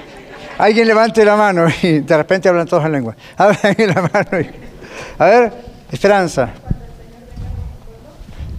[0.58, 3.16] Alguien levante la mano y de repente hablan todos en lengua.
[3.38, 4.48] La mano.
[5.18, 5.52] A ver,
[5.90, 6.50] esperanza.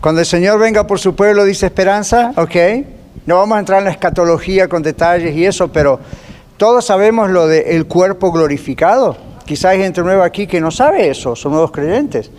[0.01, 2.55] Cuando el Señor venga por su pueblo, dice esperanza, ok.
[3.27, 5.99] No vamos a entrar en la escatología con detalles y eso, pero
[6.57, 9.15] todos sabemos lo del cuerpo glorificado.
[9.45, 12.31] Quizás hay gente nueva aquí que no sabe eso, son nuevos creyentes.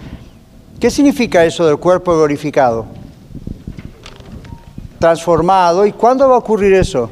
[0.80, 2.84] ¿Qué significa eso del cuerpo glorificado?
[4.98, 5.86] Transformado.
[5.86, 7.10] ¿Y cuándo va a ocurrir eso?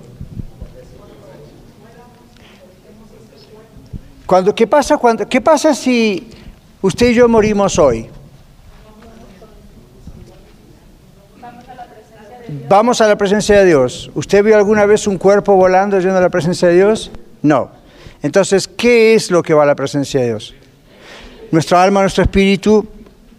[4.26, 6.28] Cuando, ¿qué, pasa cuando, ¿Qué pasa si
[6.82, 8.08] usted y yo morimos hoy?
[12.68, 14.10] Vamos a la presencia de Dios.
[14.14, 17.12] ¿Usted vio alguna vez un cuerpo volando yendo a la presencia de Dios?
[17.42, 17.70] No.
[18.22, 20.54] Entonces, ¿qué es lo que va a la presencia de Dios?
[21.52, 22.84] Nuestra alma, nuestro espíritu.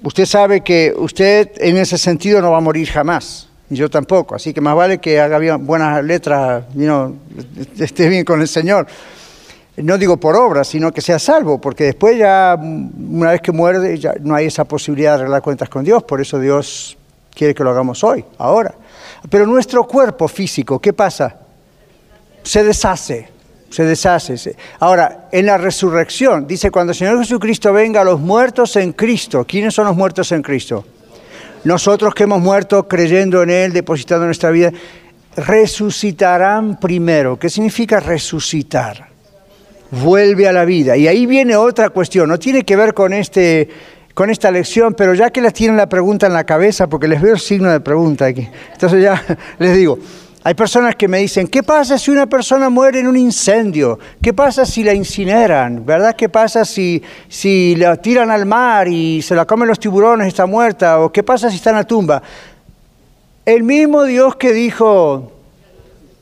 [0.02, 3.50] Usted sabe que usted en ese sentido no va a morir jamás.
[3.70, 4.36] Y yo tampoco.
[4.36, 6.64] Así que más vale que haga bien, buenas letras,
[7.80, 8.88] esté bien con el Señor.
[9.76, 13.98] No digo por obra, sino que sea salvo, porque después ya, una vez que muerde,
[13.98, 16.04] ya no hay esa posibilidad de arreglar cuentas con Dios.
[16.04, 16.98] Por eso Dios
[17.34, 18.74] quiere que lo hagamos hoy, ahora.
[19.30, 21.36] Pero nuestro cuerpo físico, ¿qué pasa?
[22.44, 23.30] Se deshace,
[23.70, 24.56] se deshace.
[24.80, 29.74] Ahora, en la resurrección, dice, cuando el Señor Jesucristo venga los muertos en Cristo, ¿quiénes
[29.74, 30.86] son los muertos en Cristo?
[31.64, 34.72] Nosotros que hemos muerto creyendo en Él, depositando nuestra vida,
[35.36, 37.38] resucitarán primero.
[37.38, 39.10] ¿Qué significa resucitar?
[39.92, 40.98] Vuelve a la vida.
[40.98, 43.70] Y ahí viene otra cuestión, no tiene que ver con este
[44.14, 47.22] con esta lección, pero ya que les tienen la pregunta en la cabeza, porque les
[47.22, 49.22] veo el signo de pregunta aquí, entonces ya
[49.60, 49.98] les digo,
[50.44, 54.00] hay personas que me dicen, ¿qué pasa si una persona muere en un incendio?
[54.24, 55.86] ¿Qué pasa si la incineran?
[55.86, 56.16] ¿Verdad?
[56.16, 60.30] ¿Qué pasa si, si la tiran al mar y se la comen los tiburones y
[60.30, 61.00] está muerta?
[61.00, 62.24] ¿O qué pasa si está en la tumba?
[63.46, 65.32] El mismo Dios que dijo,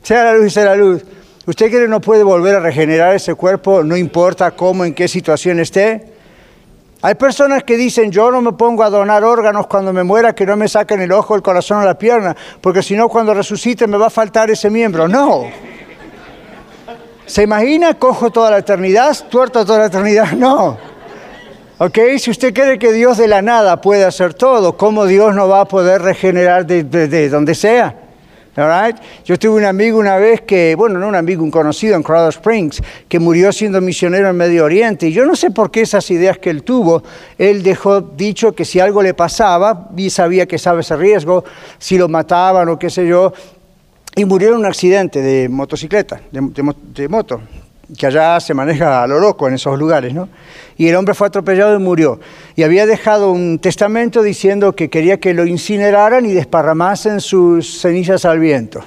[0.02, 1.02] sea la luz y sea la luz,
[1.46, 5.60] ¿usted que no puede volver a regenerar ese cuerpo, no importa cómo, en qué situación
[5.60, 6.19] esté?
[7.02, 10.44] Hay personas que dicen, yo no me pongo a donar órganos cuando me muera, que
[10.44, 13.86] no me saquen el ojo, el corazón o la pierna, porque si no cuando resucite
[13.86, 15.08] me va a faltar ese miembro.
[15.08, 15.44] No.
[17.24, 17.94] ¿Se imagina?
[17.94, 20.32] Cojo toda la eternidad, tuerto toda la eternidad.
[20.32, 20.76] No.
[21.78, 21.98] ¿Ok?
[22.18, 25.62] Si usted cree que Dios de la nada puede hacer todo, ¿cómo Dios no va
[25.62, 27.94] a poder regenerar de, donde sea?
[29.24, 32.28] Yo tuve un amigo una vez que, bueno, no un amigo, un conocido en Colorado
[32.28, 35.08] Springs, que murió siendo misionero en Medio Oriente.
[35.08, 37.02] Y yo no sé por qué esas ideas que él tuvo,
[37.38, 41.44] él dejó dicho que si algo le pasaba, y sabía que sabe ese riesgo,
[41.78, 43.32] si lo mataban o qué sé yo,
[44.16, 47.40] y murió en un accidente de motocicleta, de moto
[47.96, 50.28] que allá se maneja a lo loco en esos lugares, ¿no?
[50.76, 52.20] Y el hombre fue atropellado y murió.
[52.56, 58.24] Y había dejado un testamento diciendo que quería que lo incineraran y desparramasen sus cenizas
[58.24, 58.82] al viento.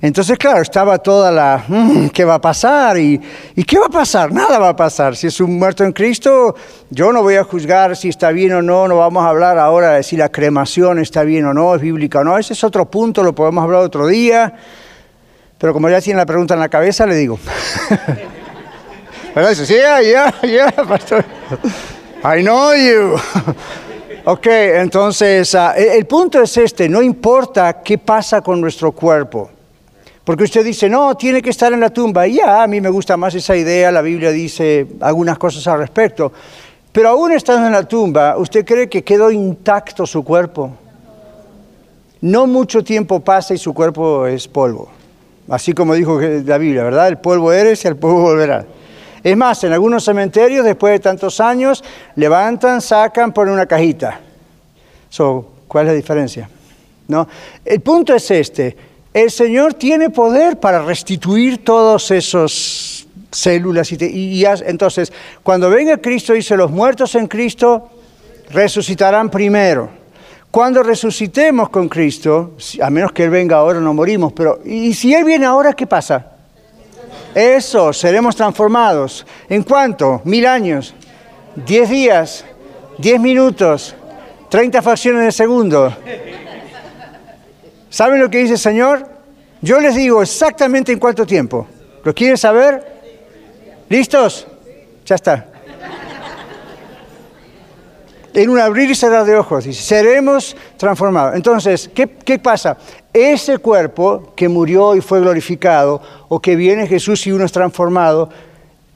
[0.00, 2.98] Entonces, claro, estaba toda la, mm, ¿qué va a pasar?
[2.98, 3.20] ¿Y,
[3.56, 4.32] ¿Y qué va a pasar?
[4.32, 5.16] Nada va a pasar.
[5.16, 6.54] Si es un muerto en Cristo,
[6.90, 9.94] yo no voy a juzgar si está bien o no, no vamos a hablar ahora
[9.94, 12.38] de si la cremación está bien o no, es bíblica o no.
[12.38, 14.54] Ese es otro punto, lo podemos hablar otro día.
[15.58, 17.38] Pero como ya tiene la pregunta en la cabeza, le digo.
[19.38, 19.50] ¿Verdad?
[19.50, 21.24] Dice, sí, ya, ya, pastor.
[22.24, 23.14] I know you.
[24.24, 29.48] ok, entonces, ah, el punto es este, no importa qué pasa con nuestro cuerpo.
[30.24, 32.26] Porque usted dice, no, tiene que estar en la tumba.
[32.26, 35.78] Y ya, a mí me gusta más esa idea, la Biblia dice algunas cosas al
[35.78, 36.32] respecto.
[36.90, 40.72] Pero aún estando en la tumba, ¿usted cree que quedó intacto su cuerpo?
[42.22, 44.88] No mucho tiempo pasa y su cuerpo es polvo.
[45.48, 47.06] Así como dijo la Biblia, ¿verdad?
[47.06, 48.66] El polvo eres y al polvo volverá.
[49.22, 51.82] Es más, en algunos cementerios, después de tantos años,
[52.16, 54.20] levantan, sacan, ponen una cajita.
[55.66, 56.48] ¿Cuál es la diferencia?
[57.08, 57.28] ¿No?
[57.64, 58.76] El punto es este.
[59.12, 63.90] El Señor tiene poder para restituir todos esos células.
[63.92, 67.90] Y, entonces, cuando venga Cristo, dice, los muertos en Cristo
[68.50, 69.90] resucitarán primero.
[70.50, 75.14] Cuando resucitemos con Cristo, a menos que Él venga ahora, no morimos, pero ¿y si
[75.14, 76.37] Él viene ahora, qué pasa?
[77.34, 79.26] Eso, seremos transformados.
[79.48, 80.20] ¿En cuánto?
[80.24, 80.94] Mil años,
[81.54, 82.44] diez días,
[82.96, 83.94] diez minutos,
[84.48, 85.94] treinta fracciones de segundo.
[87.90, 89.08] ¿Saben lo que dice el Señor?
[89.60, 91.66] Yo les digo exactamente en cuánto tiempo.
[92.04, 92.84] ¿Lo quieren saber?
[93.88, 94.46] ¿Listos?
[95.04, 95.47] Ya está.
[98.38, 101.34] En un abrir y cerrar de ojos, seremos transformados.
[101.34, 102.76] Entonces, ¿qué, ¿qué pasa?
[103.12, 108.28] ese cuerpo que murió y fue glorificado, o que viene Jesús y uno es transformado,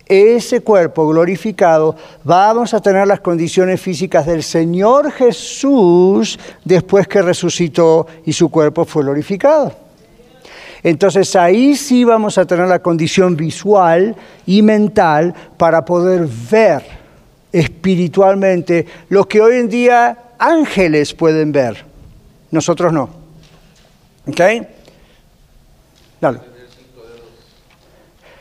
[0.07, 8.07] ese cuerpo glorificado, vamos a tener las condiciones físicas del Señor Jesús después que resucitó
[8.25, 9.73] y su cuerpo fue glorificado.
[10.83, 17.02] Entonces ahí sí vamos a tener la condición visual y mental para poder ver
[17.53, 21.85] espiritualmente lo que hoy en día ángeles pueden ver,
[22.51, 23.11] nosotros no.
[24.27, 24.41] ¿Ok?
[26.21, 26.39] Dale.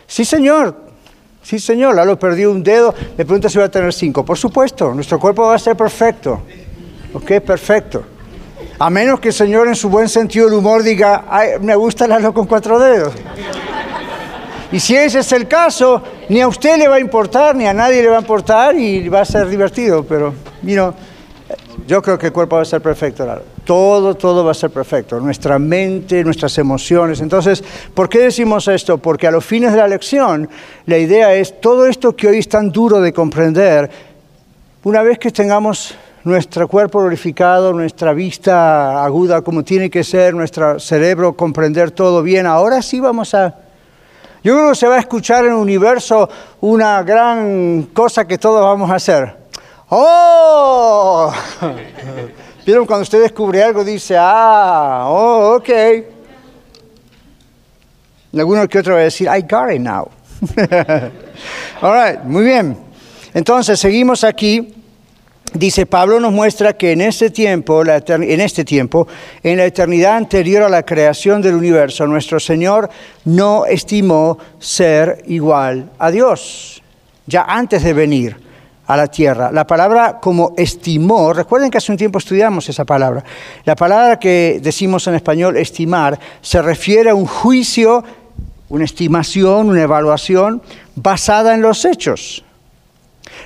[0.07, 0.75] Sí, señor.
[1.41, 1.95] Sí, señor.
[1.95, 2.93] Lalo perdió un dedo.
[3.17, 4.23] Me pregunta si va a tener cinco.
[4.23, 6.41] Por supuesto, nuestro cuerpo va a ser perfecto.
[7.13, 7.39] ¿Ok?
[7.39, 8.03] Perfecto.
[8.77, 12.07] A menos que el Señor en su buen sentido del humor diga, Ay, me gusta
[12.07, 13.13] Lalo con cuatro dedos.
[14.71, 17.73] Y si ese es el caso, ni a usted le va a importar, ni a
[17.73, 20.05] nadie le va a importar y va a ser divertido.
[20.05, 20.93] Pero, you
[21.85, 23.27] yo creo que el cuerpo va a ser perfecto,
[23.65, 25.19] Todo, todo va a ser perfecto.
[25.19, 27.19] Nuestra mente, nuestras emociones.
[27.19, 27.61] Entonces,
[27.93, 28.97] ¿por qué decimos esto?
[28.97, 30.47] Porque a los fines de la lección,
[30.85, 33.91] la idea es todo esto que hoy es tan duro de comprender,
[34.83, 40.79] una vez que tengamos nuestro cuerpo glorificado, nuestra vista aguda como tiene que ser, nuestro
[40.79, 43.60] cerebro comprender todo bien, ahora sí vamos a...
[44.43, 46.27] Yo creo que se va a escuchar en el universo
[46.61, 49.37] una gran cosa que todos vamos a hacer.
[49.89, 51.31] ¡Oh!
[52.65, 53.83] ¿Vieron cuando usted descubre algo?
[53.83, 55.69] Dice, ah, oh, ok.
[58.33, 60.09] Alguno que otro va a decir, I got it now.
[61.81, 62.77] All right, muy bien.
[63.33, 64.80] Entonces, seguimos aquí.
[65.53, 69.07] Dice Pablo nos muestra que en este tiempo, en este tiempo,
[69.43, 72.89] en la eternidad anterior a la creación del universo, nuestro Señor
[73.25, 76.81] no estimó ser igual a Dios,
[77.27, 78.37] ya antes de venir
[78.87, 79.51] a la tierra.
[79.51, 83.21] La palabra como estimó, recuerden que hace un tiempo estudiamos esa palabra,
[83.65, 88.05] la palabra que decimos en español estimar se refiere a un juicio,
[88.69, 90.61] una estimación, una evaluación
[90.95, 92.45] basada en los hechos.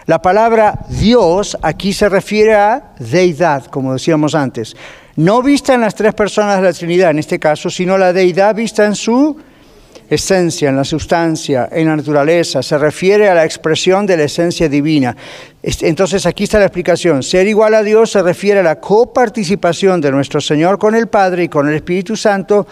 [0.06, 4.76] La palabra Dios aquí se refiere a deidad, como decíamos antes,
[5.16, 8.54] no vista en las tres personas de la Trinidad en este caso, sino la deidad
[8.54, 9.38] vista en su
[10.10, 14.70] esencia, en la sustancia, en la naturaleza, se refiere a la expresión de la esencia
[14.70, 15.16] divina.
[15.64, 17.24] Entonces aquí está la explicación.
[17.24, 21.46] Ser igual a Dios se refiere a la coparticipación de nuestro Señor con el Padre
[21.46, 22.68] y con el Espíritu Santo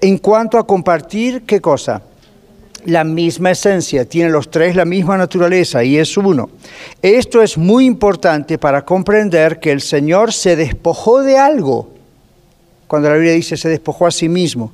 [0.00, 2.02] en cuanto a compartir qué cosa.
[2.86, 6.50] La misma esencia, tiene los tres la misma naturaleza y es uno.
[7.00, 11.92] Esto es muy importante para comprender que el Señor se despojó de algo
[12.88, 14.72] cuando la Biblia dice se despojó a sí mismo.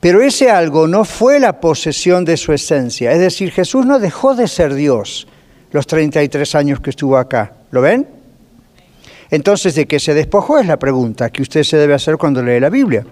[0.00, 3.12] Pero ese algo no fue la posesión de su esencia.
[3.12, 5.26] Es decir, Jesús no dejó de ser Dios
[5.72, 7.52] los 33 años que estuvo acá.
[7.70, 8.06] ¿Lo ven?
[9.30, 10.58] Entonces, ¿de qué se despojó?
[10.58, 13.06] Es la pregunta que usted se debe hacer cuando lee la Biblia.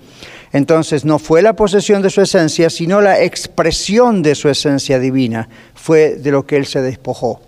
[0.53, 5.49] Entonces, no fue la posesión de su esencia, sino la expresión de su esencia divina.
[5.75, 7.41] Fue de lo que él se despojó.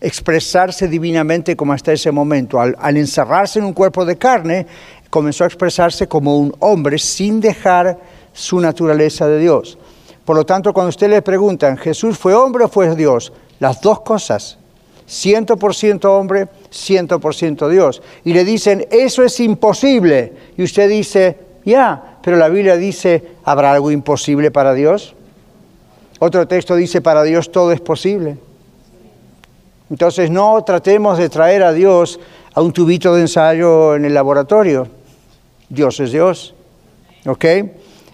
[0.00, 2.60] Expresarse divinamente como hasta ese momento.
[2.60, 4.66] Al, encerrarse en un cuerpo de carne,
[5.10, 7.98] comenzó a expresarse como un hombre sin dejar
[8.32, 9.76] su naturaleza de Dios.
[10.24, 13.32] Por lo tanto, cuando usted le preguntan, ¿Jesús fue hombre o fue Dios?
[13.58, 14.58] Las dos cosas.
[15.08, 18.02] 100% hombre, 100% Dios.
[18.24, 20.32] Y le dicen, eso es imposible.
[20.56, 25.14] Y usted dice, ya, pero la Biblia dice, ¿habrá algo imposible para Dios?
[26.18, 28.38] Otro texto dice, para Dios todo es posible.
[29.90, 32.20] Entonces no tratemos de traer a Dios
[32.52, 34.88] a un tubito de ensayo en el laboratorio.
[35.68, 36.54] Dios es Dios.
[37.26, 37.44] ¿Ok?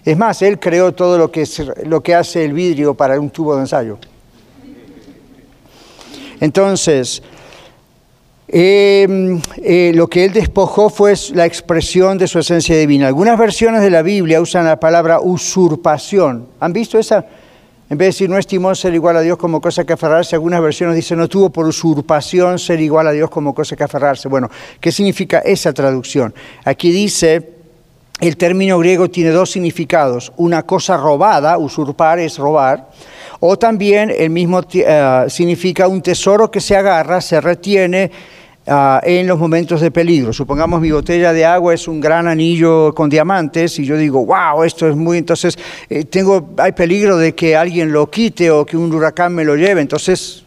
[0.04, 1.48] Es más, Él creó todo lo que,
[1.84, 3.98] lo que hace el vidrio para un tubo de ensayo.
[6.40, 7.22] Entonces,
[8.48, 13.06] em, eh, lo que Él despojó fue la expresión de su esencia divina.
[13.06, 16.48] Algunas versiones de la Biblia usan la palabra usurpación.
[16.60, 17.26] ¿Han visto esa?
[17.90, 20.62] En vez de decir no estimó ser igual a Dios como cosa que aferrarse, algunas
[20.62, 24.26] versiones dicen no tuvo por usurpación ser igual a Dios como cosa que aferrarse.
[24.28, 26.34] Bueno, ¿qué significa esa traducción?
[26.64, 27.54] Aquí dice
[28.20, 30.32] el término griego tiene dos significados.
[30.36, 32.88] Una cosa robada, usurpar es robar,
[33.46, 38.10] o también el mismo eh, significa un tesoro que se agarra, se retiene
[38.64, 40.32] eh, en los momentos de peligro.
[40.32, 44.64] Supongamos mi botella de agua es un gran anillo con diamantes y yo digo, wow,
[44.64, 45.58] esto es muy, entonces
[45.90, 49.56] eh, tengo, hay peligro de que alguien lo quite o que un huracán me lo
[49.56, 50.42] lleve, entonces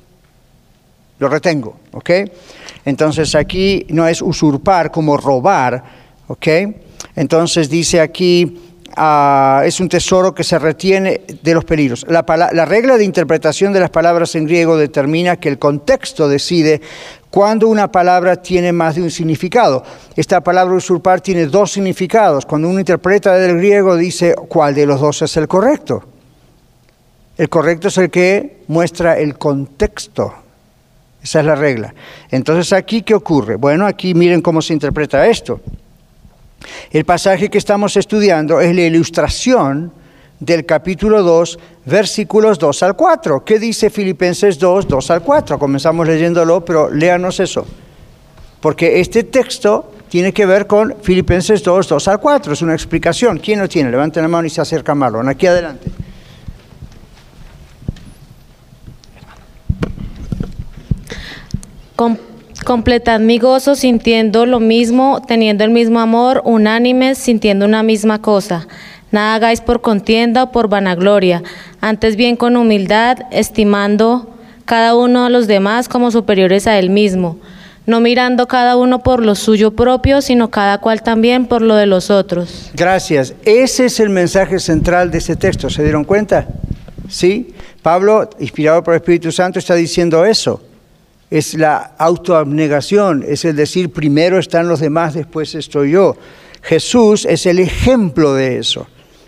[1.20, 2.10] lo retengo, ¿ok?
[2.84, 5.84] Entonces aquí no es usurpar como robar,
[6.26, 6.48] ¿ok?
[7.16, 8.58] Entonces dice aquí,
[9.64, 12.06] es un tesoro que se retiene de los peligros.
[12.10, 16.82] La, la, regla de interpretación de las palabras en griego determina que el contexto decide
[17.30, 19.84] cuando una palabra tiene más de un significado.
[20.16, 22.46] Esta palabra usurpar tiene dos significados.
[22.46, 26.04] Cuando uno interpreta del griego dice cuál de los dos es el correcto.
[27.38, 30.34] El correcto es el que muestra el contexto.
[31.22, 31.94] Esa es la regla.
[32.32, 33.58] Entonces aquí, ¿qué ocurre?
[33.58, 35.60] Bueno, aquí miren cómo se interpreta esto.
[36.92, 39.92] El pasaje que estamos estudiando es la ilustración
[40.40, 43.44] del capítulo 2, versículos 2 al 4.
[43.44, 45.60] ¿Qué dice Filipenses 2, 2 al 4?
[45.60, 47.66] Comenzamos leyéndolo, pero léanos eso.
[48.62, 52.54] Porque este texto tiene que ver con Filipenses 2, 2 al 4.
[52.54, 53.40] Es una explicación.
[53.40, 53.92] ¿Quién lo tiene?
[53.92, 55.28] Levanten la mano y se acerca Marlon.
[55.30, 55.92] Aquí adelante.
[62.68, 68.68] Completad mi gozo sintiendo lo mismo, teniendo el mismo amor, unánimes, sintiendo una misma cosa.
[69.10, 71.44] Nada hagáis por contienda o por vanagloria,
[71.80, 77.38] antes bien con humildad, estimando cada uno a los demás como superiores a él mismo,
[77.86, 81.86] no mirando cada uno por lo suyo propio, sino cada cual también por lo de
[81.86, 82.72] los otros.
[82.74, 83.34] Gracias.
[83.46, 85.70] Ese es el mensaje central de ese texto.
[85.70, 86.50] ¿Se dieron cuenta?
[87.08, 87.54] Sí.
[87.82, 90.67] Pablo, inspirado por el Espíritu Santo, está diciendo eso
[91.30, 96.16] es la autoabnegación, es el decir, primero están los demás, después estoy yo.
[96.62, 98.88] Jesús es el ejemplo de eso.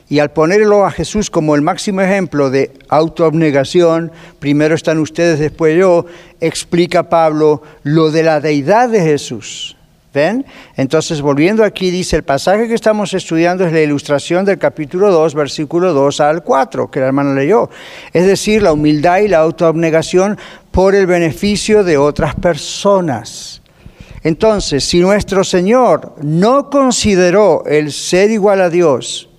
[0.09, 5.77] Y al ponerlo a Jesús como el máximo ejemplo de autoabnegación, primero están ustedes, después
[5.77, 6.05] yo,
[6.39, 9.77] explica Pablo lo de la deidad de Jesús.
[10.11, 10.43] ¿Ven?
[10.75, 15.35] Entonces, volviendo aquí, dice, el pasaje que estamos estudiando es la ilustración del capítulo 2,
[15.35, 17.69] versículo 2 al 4, que la hermana leyó.
[18.11, 20.39] Es decir, la humildad y la autoabnegación
[20.71, 23.61] por el beneficio de otras personas.
[24.23, 29.29] Entonces, si nuestro Señor no consideró el ser igual a Dios,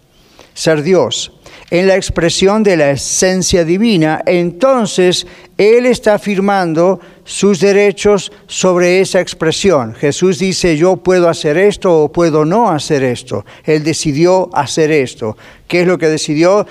[0.54, 1.32] ser Dios,
[1.70, 9.20] en la expresión de la esencia divina, entonces Él está afirmando sus derechos sobre esa
[9.20, 9.94] expresión.
[9.94, 13.44] Jesús dice, yo puedo hacer esto o puedo no hacer esto.
[13.64, 15.36] Él decidió hacer esto.
[15.68, 16.66] ¿Qué es lo que decidió?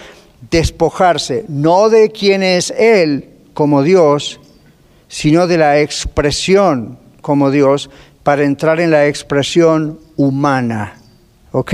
[0.52, 4.42] Despojarse, no de quién es Él como Dios,
[5.08, 7.90] sino de la expresión como Dios
[8.24, 10.96] para entrar en la expresión humana.
[11.52, 11.74] ¿Ok?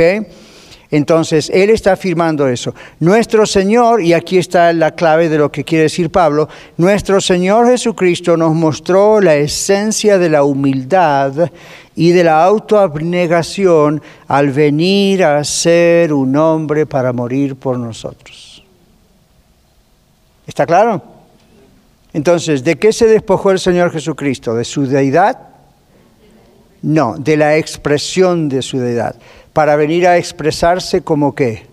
[0.92, 2.76] Entonces, Él está afirmando eso.
[3.00, 7.68] Nuestro Señor, y aquí está la clave de lo que quiere decir Pablo, nuestro Señor
[7.68, 11.52] Jesucristo nos mostró la esencia de la humildad
[11.96, 18.64] y de la autoabnegación al venir a ser un hombre para morir por nosotros.
[20.46, 21.02] ¿Está claro?
[22.14, 24.54] Entonces, ¿de qué se despojó el Señor Jesucristo?
[24.54, 25.38] ¿De su deidad?
[26.82, 29.16] No, de la expresión de su deidad.
[29.56, 31.66] Para venir a expresarse como qué?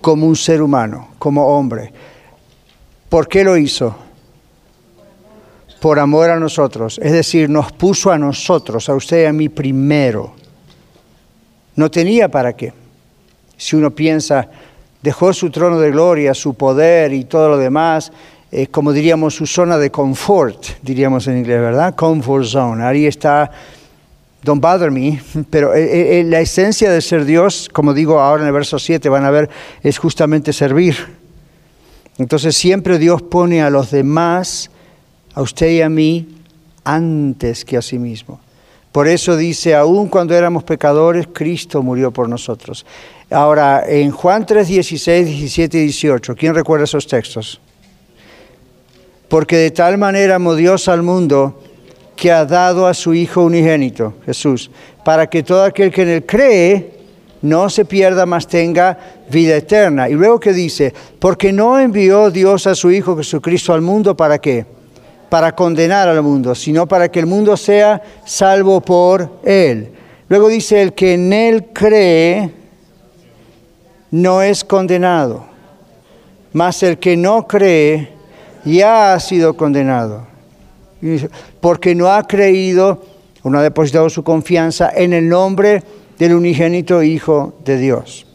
[0.00, 1.92] Como un ser humano, como hombre.
[3.08, 3.96] ¿Por qué lo hizo?
[5.80, 7.00] Por amor a nosotros.
[7.02, 10.34] Es decir, nos puso a nosotros, a usted y a mí primero.
[11.74, 12.72] No tenía para qué.
[13.56, 14.48] Si uno piensa,
[15.02, 18.12] dejó su trono de gloria, su poder y todo lo demás,
[18.70, 21.96] como diríamos, su zona de confort, diríamos en inglés, ¿verdad?
[21.96, 22.84] Comfort zone.
[22.84, 23.50] Ahí está,
[24.42, 25.20] don't bother me,
[25.50, 29.08] pero eh, eh, la esencia de ser Dios, como digo ahora en el verso 7,
[29.08, 29.50] van a ver,
[29.82, 30.96] es justamente servir.
[32.18, 34.70] Entonces siempre Dios pone a los demás,
[35.34, 36.28] a usted y a mí,
[36.84, 38.40] antes que a sí mismo.
[38.92, 42.84] Por eso dice, aun cuando éramos pecadores, Cristo murió por nosotros.
[43.30, 47.60] Ahora, en Juan 3, 16, 17 y 18, ¿quién recuerda esos textos?
[49.28, 51.62] Porque de tal manera amó Dios al mundo
[52.20, 54.70] que ha dado a su Hijo unigénito, Jesús,
[55.06, 56.92] para que todo aquel que en él cree
[57.40, 58.98] no se pierda, mas tenga
[59.30, 60.06] vida eterna.
[60.06, 64.38] Y luego que dice, porque no envió Dios a su Hijo Jesucristo al mundo, ¿para
[64.38, 64.66] qué?
[65.30, 69.90] Para condenar al mundo, sino para que el mundo sea salvo por él.
[70.28, 72.50] Luego dice, el que en él cree
[74.10, 75.46] no es condenado,
[76.52, 78.10] mas el que no cree
[78.66, 80.26] ya ha sido condenado,
[81.60, 83.02] porque no ha creído
[83.42, 85.82] o no ha depositado su confianza en el nombre
[86.18, 88.26] del unigénito Hijo de Dios.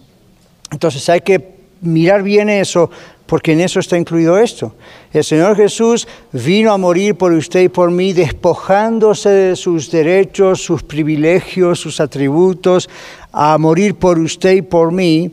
[0.71, 2.89] Entonces hay que mirar bien eso,
[3.25, 4.75] porque en eso está incluido esto.
[5.13, 10.61] El Señor Jesús vino a morir por usted y por mí, despojándose de sus derechos,
[10.61, 12.89] sus privilegios, sus atributos,
[13.31, 15.31] a morir por usted y por mí,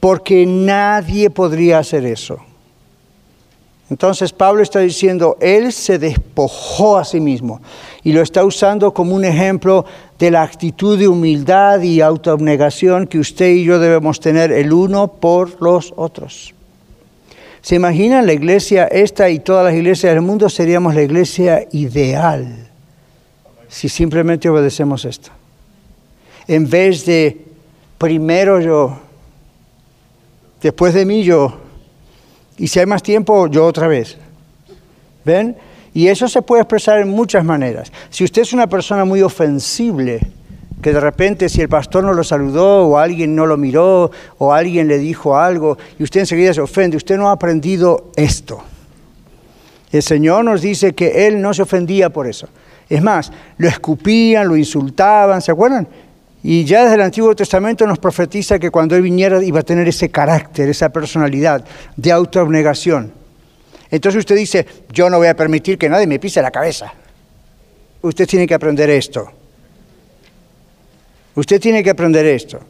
[0.00, 2.38] porque nadie podría hacer eso.
[3.88, 7.60] Entonces Pablo está diciendo, Él se despojó a sí mismo
[8.02, 9.84] y lo está usando como un ejemplo
[10.18, 15.08] de la actitud de humildad y autoabnegación que usted y yo debemos tener el uno
[15.08, 16.52] por los otros.
[17.60, 20.48] ¿Se imaginan la iglesia esta y todas las iglesias del mundo?
[20.48, 22.66] Seríamos la iglesia ideal
[23.68, 25.30] si simplemente obedecemos esto.
[26.48, 27.44] En vez de
[27.98, 28.98] primero yo,
[30.62, 31.65] después de mí yo,
[32.58, 34.16] y si hay más tiempo, yo otra vez.
[35.24, 35.56] ¿Ven?
[35.92, 37.90] Y eso se puede expresar en muchas maneras.
[38.10, 40.20] Si usted es una persona muy ofensible,
[40.82, 44.52] que de repente si el pastor no lo saludó o alguien no lo miró o
[44.52, 48.62] alguien le dijo algo y usted enseguida se ofende, usted no ha aprendido esto.
[49.90, 52.48] El Señor nos dice que Él no se ofendía por eso.
[52.88, 55.88] Es más, lo escupían, lo insultaban, ¿se acuerdan?
[56.42, 59.88] Y ya desde el Antiguo Testamento nos profetiza que cuando Él viniera iba a tener
[59.88, 61.64] ese carácter, esa personalidad
[61.96, 63.12] de autoabnegación.
[63.90, 66.92] Entonces usted dice, yo no voy a permitir que nadie me pise la cabeza.
[68.02, 69.30] Usted tiene que aprender esto.
[71.34, 72.60] Usted tiene que aprender esto.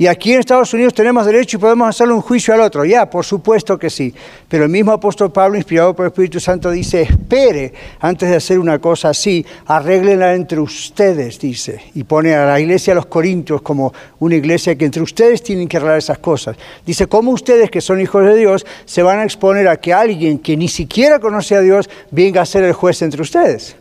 [0.00, 2.84] Y aquí en Estados Unidos tenemos derecho y podemos hacerle un juicio al otro.
[2.84, 4.14] Ya, por supuesto que sí.
[4.48, 8.60] Pero el mismo apóstol Pablo, inspirado por el Espíritu Santo, dice, espere antes de hacer
[8.60, 11.82] una cosa así, arréglenla entre ustedes, dice.
[11.96, 15.66] Y pone a la iglesia de los Corintios como una iglesia que entre ustedes tienen
[15.66, 16.56] que arreglar esas cosas.
[16.86, 20.38] Dice, ¿cómo ustedes que son hijos de Dios se van a exponer a que alguien
[20.38, 23.74] que ni siquiera conoce a Dios venga a ser el juez entre ustedes?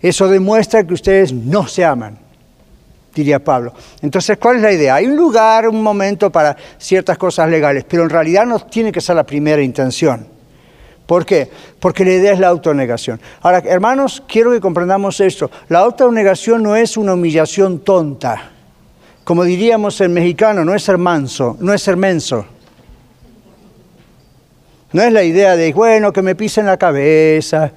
[0.00, 2.23] Eso demuestra que ustedes no se aman
[3.14, 3.72] diría Pablo.
[4.02, 4.96] Entonces, ¿cuál es la idea?
[4.96, 9.00] Hay un lugar, un momento para ciertas cosas legales, pero en realidad no tiene que
[9.00, 10.26] ser la primera intención.
[11.06, 11.50] ¿Por qué?
[11.80, 13.20] Porque la idea es la autonegación.
[13.42, 15.50] Ahora, hermanos, quiero que comprendamos esto.
[15.68, 18.50] La autonegación no es una humillación tonta.
[19.22, 22.46] Como diríamos en mexicano, no es ser manso, no es ser menso.
[24.92, 27.72] No es la idea de, bueno, que me pisen la cabeza,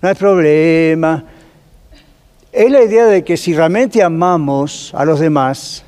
[0.00, 1.24] no hay problema,
[2.54, 5.84] es la idea de que si realmente amamos a los demás,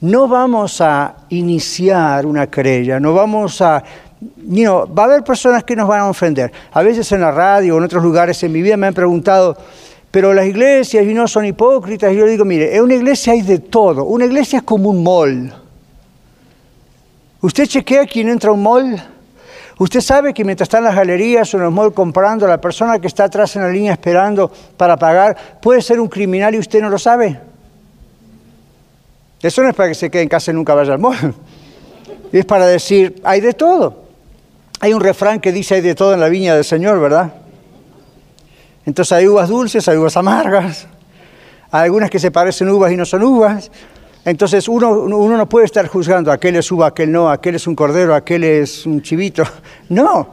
[0.00, 3.82] no vamos a iniciar una querella, no vamos a...
[4.20, 6.52] va a haber personas que nos van a ofender.
[6.72, 9.56] A veces en la radio o en otros lugares en mi vida me han preguntado,
[10.10, 12.12] pero las iglesias y no son hipócritas.
[12.12, 14.04] Y yo digo, mire, en una iglesia hay de todo.
[14.04, 15.54] Una iglesia es como un mall.
[17.40, 19.13] ¿Usted chequea quién entra a un mall?
[19.78, 22.98] Usted sabe que mientras está en las galerías o en los malls comprando, la persona
[23.00, 26.80] que está atrás en la línea esperando para pagar puede ser un criminal y usted
[26.80, 27.40] no lo sabe.
[29.42, 31.34] Eso no es para que se quede en casa y nunca vaya al mall.
[32.32, 34.06] Es para decir, hay de todo.
[34.80, 37.32] Hay un refrán que dice hay de todo en la viña del Señor, ¿verdad?
[38.84, 40.88] Entonces hay uvas dulces, hay uvas amargas,
[41.70, 43.70] hay algunas que se parecen uvas y no son uvas.
[44.24, 47.74] Entonces uno, uno, no puede estar juzgando, aquel es uva, aquel no, aquel es un
[47.74, 49.44] cordero, aquel es un chivito.
[49.90, 50.28] No,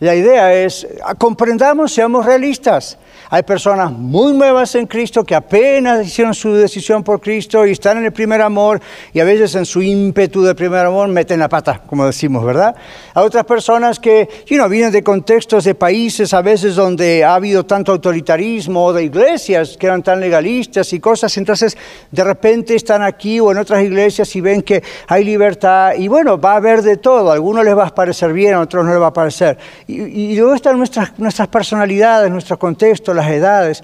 [0.00, 0.86] la idea es,
[1.18, 2.98] comprendamos, seamos realistas.
[3.34, 7.96] Hay personas muy nuevas en Cristo que apenas hicieron su decisión por Cristo y están
[7.96, 8.78] en el primer amor
[9.10, 12.76] y a veces en su ímpetu de primer amor meten la pata, como decimos, ¿verdad?
[13.14, 17.34] Hay otras personas que, you know, vienen de contextos de países a veces donde ha
[17.34, 21.78] habido tanto autoritarismo o de iglesias que eran tan legalistas y cosas, entonces
[22.10, 26.38] de repente están aquí o en otras iglesias y ven que hay libertad y bueno,
[26.38, 28.90] va a haber de todo, a algunos les va a parecer bien, a otros no
[28.90, 29.56] les va a parecer.
[29.86, 33.82] Y, y luego están nuestras, nuestras personalidades, nuestro contexto, edades.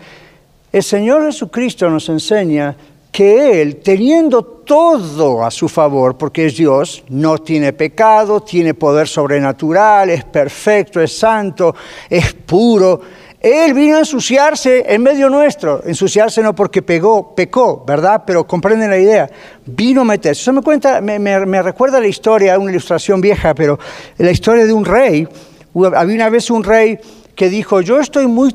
[0.72, 2.76] El Señor Jesucristo nos enseña
[3.10, 9.08] que Él, teniendo todo a su favor, porque es Dios, no tiene pecado, tiene poder
[9.08, 11.74] sobrenatural, es perfecto, es santo,
[12.08, 13.00] es puro,
[13.40, 18.24] Él vino a ensuciarse en medio nuestro, ensuciarse no porque pegó, pecó, ¿verdad?
[18.26, 19.30] Pero comprenden la idea,
[19.64, 20.42] vino a meterse.
[20.42, 23.78] Eso me, cuenta, me, me recuerda la historia, una ilustración vieja, pero
[24.18, 25.26] la historia de un rey.
[25.74, 26.98] Había una vez un rey
[27.34, 28.54] que dijo, yo estoy muy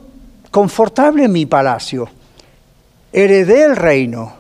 [0.54, 2.08] confortable en mi palacio.
[3.12, 4.34] Heredé el reino.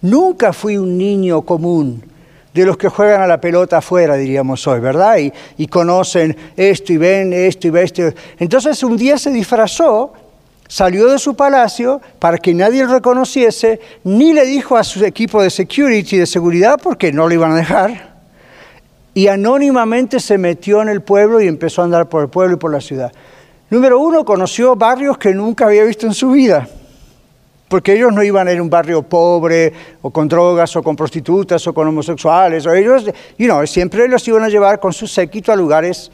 [0.00, 2.02] Nunca fui un niño común
[2.52, 5.16] de los que juegan a la pelota afuera, diríamos hoy, ¿verdad?
[5.56, 8.02] Y, conocen esto y ven esto y ven esto.
[8.36, 10.12] Entonces un día se disfrazó,
[10.66, 15.40] salió de su palacio para que nadie lo reconociese, ni le dijo a su equipo
[15.40, 18.14] de security, de seguridad, porque no lo iban a dejar.
[19.14, 22.58] Y anónimamente se metió en el pueblo y empezó a andar por el pueblo y
[22.58, 23.12] por la ciudad.
[23.70, 26.68] Número uno, conoció barrios que nunca había visto en su vida,
[27.68, 30.94] porque ellos no iban a ir a un barrio pobre o con drogas o con
[30.94, 33.06] prostitutas o con homosexuales, o ellos,
[33.38, 36.10] you know, siempre los iban a llevar con su séquito a lugares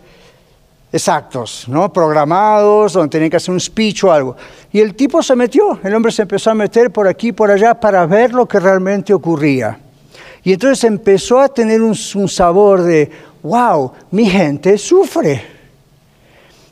[0.92, 1.92] exactos, ¿no?
[1.92, 4.36] programados, donde tenían que hacer un speech o algo.
[4.72, 7.50] Y el tipo se metió, el hombre se empezó a meter por aquí y por
[7.50, 9.76] allá para ver lo que realmente ocurría.
[10.44, 13.10] Y entonces empezó a tener un, un sabor de,
[13.42, 15.59] wow, mi gente sufre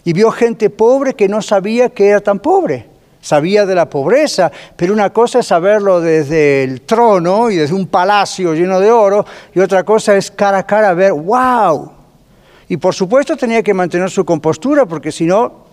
[0.05, 2.87] y vio gente pobre que no sabía que era tan pobre.
[3.21, 7.89] Sabía de la pobreza, pero una cosa es saberlo desde el trono y desde un
[7.89, 11.93] palacio lleno de oro, y otra cosa es cara a cara ver, wow.
[12.69, 15.67] Y por supuesto tenía que mantener su compostura, porque si no,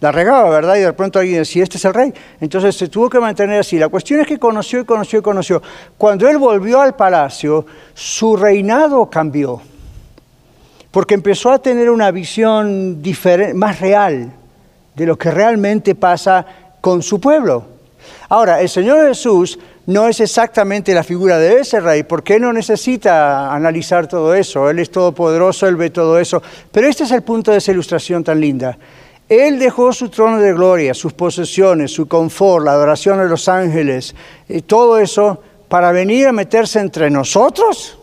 [0.00, 0.76] la regaba, ¿verdad?
[0.76, 2.12] Y de pronto alguien decía, este es el rey.
[2.40, 3.78] Entonces se tuvo que mantener así.
[3.78, 5.62] La cuestión es que conoció y conoció y conoció.
[5.96, 7.64] Cuando él volvió al palacio,
[7.94, 9.60] su reinado cambió
[10.90, 13.02] porque empezó a tener una visión
[13.54, 14.32] más real
[14.94, 16.46] de lo que realmente pasa
[16.80, 17.64] con su pueblo.
[18.28, 22.52] Ahora, el Señor Jesús no es exactamente la figura de ese rey, porque Él no
[22.52, 27.22] necesita analizar todo eso, Él es todopoderoso, Él ve todo eso, pero este es el
[27.22, 28.76] punto de esa ilustración tan linda.
[29.28, 34.14] Él dejó su trono de gloria, sus posesiones, su confort, la adoración de los ángeles,
[34.48, 37.98] y todo eso para venir a meterse entre nosotros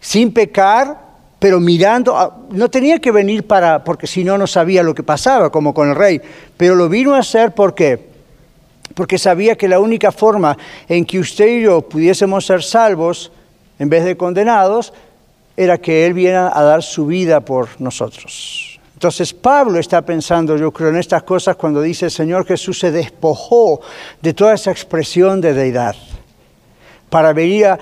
[0.00, 4.94] sin pecar, pero mirando, no tenía que venir para, porque si no, no sabía lo
[4.94, 6.20] que pasaba, como con el rey,
[6.56, 8.08] pero lo vino a hacer porque
[8.94, 10.56] porque sabía que la única forma
[10.88, 13.30] en que usted y yo pudiésemos ser salvos
[13.78, 14.92] en vez de condenados
[15.56, 18.80] era que Él viera a dar su vida por nosotros.
[18.94, 22.90] Entonces Pablo está pensando, yo creo, en estas cosas cuando dice, el Señor Jesús se
[22.90, 23.80] despojó
[24.20, 25.94] de toda esa expresión de deidad
[27.08, 27.78] para venir a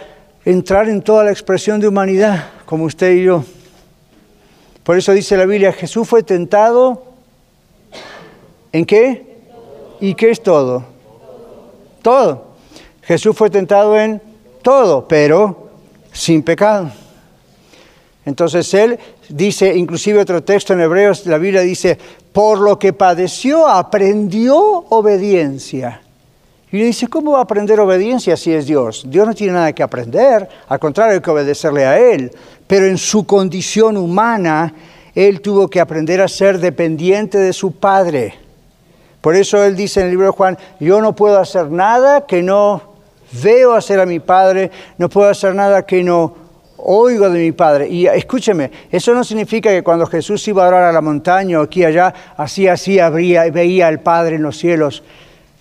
[0.46, 3.44] entrar en toda la expresión de humanidad, como usted y yo.
[4.84, 7.02] Por eso dice la Biblia, Jesús fue tentado
[8.72, 9.26] en qué?
[10.00, 10.84] ¿Y qué es todo?
[12.00, 12.54] Todo.
[13.02, 14.22] Jesús fue tentado en
[14.62, 15.70] todo, pero
[16.12, 16.92] sin pecado.
[18.24, 21.98] Entonces él dice, inclusive otro texto en Hebreos, la Biblia dice,
[22.32, 26.02] por lo que padeció, aprendió obediencia.
[26.72, 29.04] Y le dice, ¿cómo va a aprender obediencia si es Dios?
[29.06, 32.32] Dios no tiene nada que aprender, al contrario, hay que obedecerle a Él.
[32.66, 34.74] Pero en su condición humana,
[35.14, 38.34] Él tuvo que aprender a ser dependiente de su Padre.
[39.20, 42.42] Por eso Él dice en el libro de Juan, yo no puedo hacer nada que
[42.42, 42.82] no
[43.42, 46.34] veo hacer a mi Padre, no puedo hacer nada que no
[46.78, 47.88] oigo de mi Padre.
[47.88, 51.62] Y escúcheme, eso no significa que cuando Jesús iba a orar a la montaña o
[51.62, 55.02] aquí allá, así, así abría, veía al Padre en los cielos.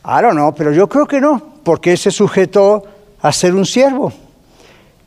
[0.07, 2.83] I don't know, pero yo creo que no, porque él se sujetó
[3.21, 4.13] a ser un siervo.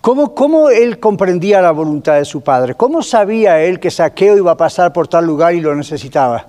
[0.00, 2.74] ¿Cómo, ¿Cómo, él comprendía la voluntad de su padre?
[2.74, 6.46] ¿Cómo sabía él que Saqueo iba a pasar por tal lugar y lo necesitaba?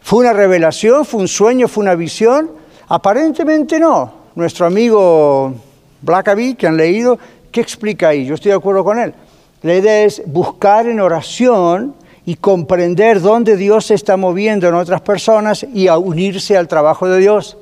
[0.00, 1.04] ¿Fue una revelación?
[1.04, 1.68] ¿Fue un sueño?
[1.68, 2.50] ¿Fue una visión?
[2.88, 4.12] Aparentemente no.
[4.34, 5.54] Nuestro amigo
[6.02, 7.18] Blackaby, que han leído,
[7.50, 8.26] ¿qué explica ahí?
[8.26, 9.14] Yo estoy de acuerdo con él.
[9.62, 11.94] La idea es buscar en oración
[12.24, 17.08] y comprender dónde Dios se está moviendo en otras personas y a unirse al trabajo
[17.08, 17.56] de Dios.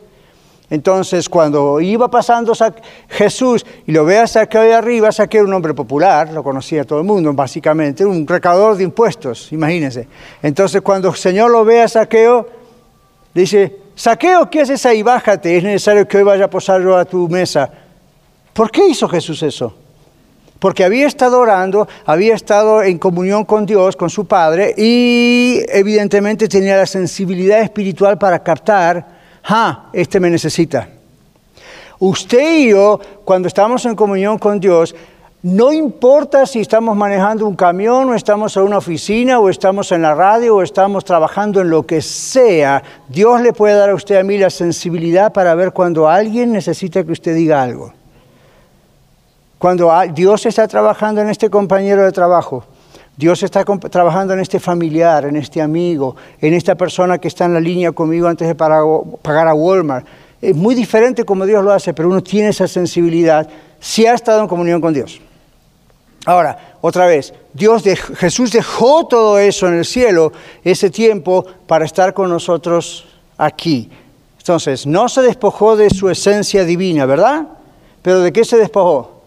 [0.69, 2.53] Entonces, cuando iba pasando
[3.09, 6.85] Jesús y lo ve a Saqueo de arriba, Saqueo era un hombre popular, lo conocía
[6.85, 10.07] todo el mundo, básicamente, un recaudador de impuestos, imagínense.
[10.43, 12.61] Entonces, cuando el Señor lo ve a Saqueo,
[13.35, 15.03] Dice, saqueo, ¿qué haces ahí?
[15.03, 17.71] Bájate, es necesario que hoy vaya a posar yo a tu mesa.
[18.53, 19.75] ¿Por qué hizo Jesús eso?
[20.61, 26.47] Porque había estado orando, había estado en comunión con Dios, con su Padre, y evidentemente
[26.47, 29.09] tenía la sensibilidad espiritual para captar,
[29.45, 30.89] ah, este me necesita.
[31.99, 34.95] Usted y yo, cuando estamos en comunión con Dios,
[35.43, 40.03] no importa si estamos manejando un camión o estamos en una oficina o estamos en
[40.03, 44.17] la radio o estamos trabajando en lo que sea, Dios le puede dar a usted
[44.17, 47.95] a mí la sensibilidad para ver cuando alguien necesita que usted diga algo.
[49.61, 52.65] Cuando Dios está trabajando en este compañero de trabajo,
[53.15, 57.53] Dios está trabajando en este familiar, en este amigo, en esta persona que está en
[57.53, 60.07] la línea conmigo antes de pagar a Walmart.
[60.41, 63.47] Es muy diferente como Dios lo hace, pero uno tiene esa sensibilidad
[63.79, 65.21] si ha estado en comunión con Dios.
[66.25, 67.83] Ahora, otra vez, Dios
[68.17, 70.33] Jesús dejó todo eso en el cielo,
[70.65, 73.07] ese tiempo, para estar con nosotros
[73.37, 73.91] aquí.
[74.39, 77.47] Entonces, no se despojó de su esencia divina, ¿verdad?
[78.01, 79.20] Pero ¿de qué se despojó?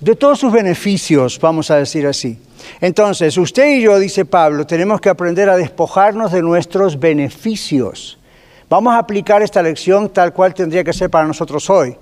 [0.00, 2.38] De todos sus beneficios, vamos a decir así.
[2.80, 8.18] Entonces, usted y yo, dice Pablo, tenemos que aprender a despojarnos de nuestros beneficios.
[8.68, 11.96] Vamos a aplicar esta lección tal cual tendría que ser para nosotros hoy.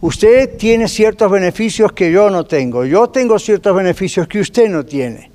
[0.00, 2.84] Usted tiene ciertos beneficios que yo no tengo.
[2.84, 5.30] Yo tengo ciertos beneficios que usted no tiene.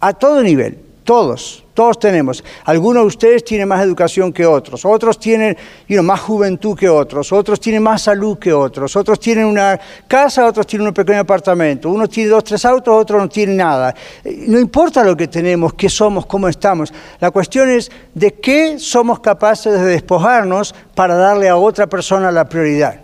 [0.00, 1.64] A todo nivel, todos.
[1.74, 2.44] Todos tenemos.
[2.64, 5.56] Algunos de ustedes tienen más educación que otros, otros tienen
[6.02, 10.66] más juventud que otros, otros tienen más salud que otros, otros tienen una casa, otros
[10.66, 13.94] tienen un pequeño apartamento, uno tiene dos, tres autos, otro no tiene nada.
[14.24, 16.92] No importa lo que tenemos, qué somos, cómo estamos.
[17.20, 22.44] La cuestión es de qué somos capaces de despojarnos para darle a otra persona la
[22.44, 23.00] prioridad.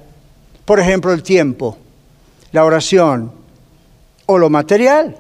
[0.67, 1.79] Por ejemplo, el tiempo,
[2.53, 3.33] la oración
[4.27, 5.17] o lo material.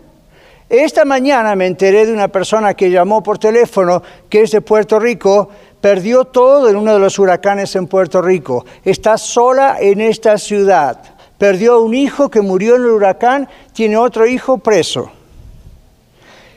[0.68, 5.00] Esta mañana me enteré de una persona que llamó por teléfono, que es de Puerto
[5.00, 5.48] Rico,
[5.80, 11.00] perdió todo en uno de los huracanes en Puerto Rico, está sola en esta ciudad,
[11.38, 15.10] perdió un hijo que murió en el huracán, tiene otro hijo preso.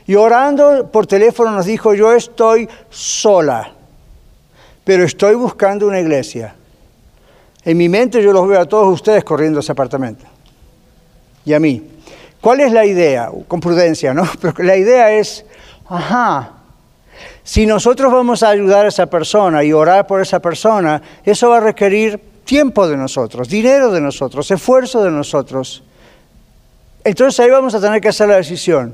[0.06, 3.72] Y orando por teléfono nos dijo, yo estoy sola,
[4.84, 6.54] pero estoy buscando una iglesia.
[7.64, 10.26] En mi mente yo los veo a todos ustedes corriendo ese apartamento.
[11.46, 11.91] Y a mí.
[12.42, 13.30] ¿Cuál es la idea?
[13.46, 14.28] Con prudencia, ¿no?
[14.40, 15.46] Pero la idea es,
[15.88, 16.54] ajá,
[17.44, 21.58] si nosotros vamos a ayudar a esa persona y orar por esa persona, eso va
[21.58, 25.84] a requerir tiempo de nosotros, dinero de nosotros, esfuerzo de nosotros.
[27.04, 28.92] Entonces ahí vamos a tener que hacer la decisión.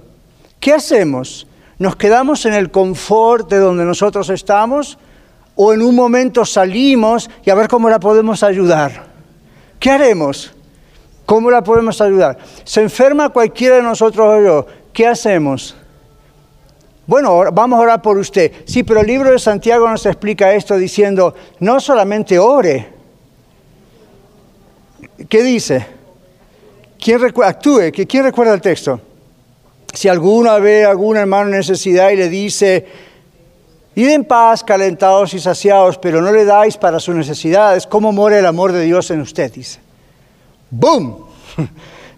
[0.61, 1.47] ¿Qué hacemos?
[1.79, 4.99] ¿Nos quedamos en el confort de donde nosotros estamos?
[5.57, 9.07] ¿O en un momento salimos y a ver cómo la podemos ayudar?
[9.81, 10.53] ¿Qué haremos?
[11.29, 12.39] ¿Cómo la podemos ayudar?
[12.65, 14.67] Se enferma cualquiera de nosotros o yo.
[14.95, 15.77] ¿Qué hacemos?
[17.07, 18.51] Bueno, vamos a orar por usted.
[18.65, 22.89] Sí, pero el libro de Santiago nos explica esto diciendo, no solamente ore.
[25.29, 25.87] ¿Qué dice?
[26.99, 27.93] ¿Quién actúe?
[27.93, 28.99] ¿Quién recuerda el texto?
[29.93, 32.87] Si alguna ve a algún hermano en necesidad y le dice,
[33.95, 38.39] id en paz, calentados y saciados, pero no le dais para sus necesidades, ¿cómo muere
[38.39, 39.53] el amor de Dios en usted?
[39.53, 39.88] Dice.
[40.71, 41.25] ¡Boom!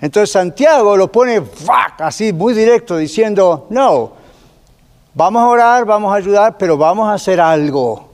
[0.01, 1.42] Entonces Santiago lo pone
[1.98, 4.12] así muy directo diciendo, no,
[5.14, 8.09] vamos a orar, vamos a ayudar, pero vamos a hacer algo.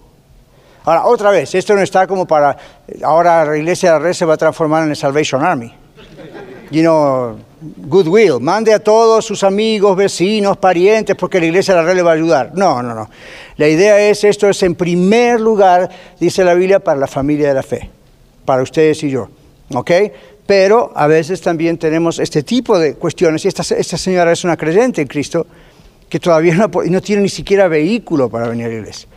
[0.85, 2.57] Ahora, otra vez, esto no está como para,
[3.03, 5.73] ahora la iglesia de la red se va a transformar en el Salvation Army.
[6.71, 11.87] You know, goodwill, mande a todos sus amigos, vecinos, parientes, porque la iglesia de la
[11.87, 12.53] red le va a ayudar.
[12.55, 13.09] No, no, no.
[13.57, 17.55] La idea es, esto es en primer lugar, dice la Biblia, para la familia de
[17.55, 17.91] la fe,
[18.45, 19.29] para ustedes y yo.
[19.75, 19.91] ¿Ok?
[20.47, 23.45] Pero a veces también tenemos este tipo de cuestiones.
[23.45, 25.47] Y esta, señora es una creyente en Cristo
[26.09, 29.09] que todavía no, tiene ni siquiera vehículo para venir a la iglesia.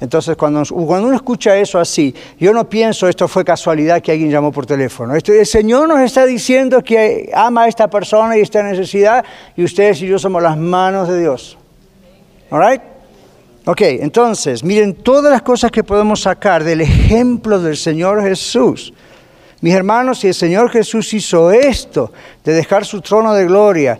[0.00, 4.30] Entonces, cuando, cuando, uno escucha eso así, yo no pienso esto fue casualidad que alguien
[4.30, 5.14] llamó por teléfono.
[5.14, 9.24] Esto, el Señor nos está diciendo que ama a esta persona y esta necesidad,
[9.56, 11.56] y ustedes y yo somos las manos de Dios.
[12.50, 12.82] ¿All right?
[13.66, 18.92] Ok, entonces, miren todas las cosas que podemos sacar del ejemplo del Señor Jesús.
[19.64, 22.12] Mis hermanos, si el Señor Jesús hizo esto,
[22.44, 23.98] de dejar su trono de gloria,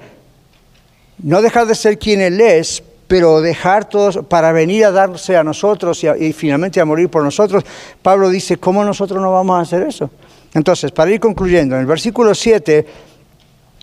[1.23, 5.43] no dejar de ser quien Él es, pero dejar todos para venir a darse a
[5.43, 7.65] nosotros y, y, finalmente a morir por nosotros,
[8.03, 10.11] Pablo dice, ¿cómo nosotros no vamos a hacer eso?
[10.53, 12.87] Entonces, para ir concluyendo, en el versículo 7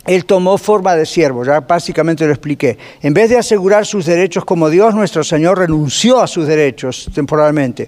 [0.05, 2.77] él tomó forma de siervo, ya básicamente lo expliqué.
[3.01, 7.87] En vez de asegurar sus derechos como Dios, nuestro Señor renunció a sus derechos temporalmente.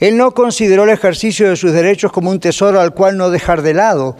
[0.00, 3.62] Él no consideró el ejercicio de sus derechos como un tesoro al cual no dejar
[3.62, 4.16] de lado.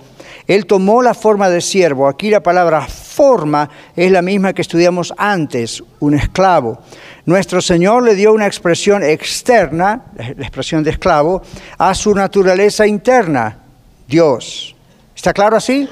[0.46, 2.08] Él tomó la forma de siervo.
[2.08, 6.80] Aquí la palabra forma es la misma que estudiamos antes, un esclavo.
[7.26, 11.42] Nuestro Señor le dio una expresión externa, la expresión de esclavo,
[11.78, 13.58] a su naturaleza interna,
[14.06, 14.76] Dios.
[15.14, 15.88] ¿Está claro así?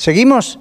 [0.00, 0.58] ¿Seguimos?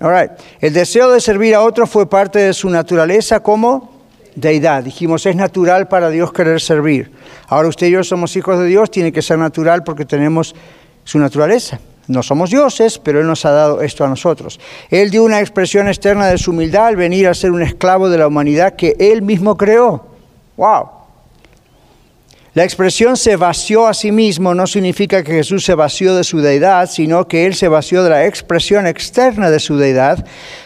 [0.00, 4.02] All El deseo de servir a otros fue parte de su naturaleza como
[4.34, 4.82] deidad.
[4.82, 7.12] Dijimos, es natural para Dios querer servir.
[7.46, 10.56] Ahora usted y yo somos hijos de Dios, tiene que ser natural porque tenemos
[11.04, 11.78] su naturaleza.
[12.08, 14.58] No somos dioses, pero Él nos ha dado esto a nosotros.
[14.90, 18.18] Él dio una expresión externa de su humildad al venir a ser un esclavo de
[18.18, 20.04] la humanidad que Él mismo creó.
[20.56, 20.97] ¡Wow!
[22.54, 26.40] La expresión se vació a sí mismo no significa que Jesús se vació de su
[26.40, 30.24] deidad, sino que Él se vació de la expresión externa de su deidad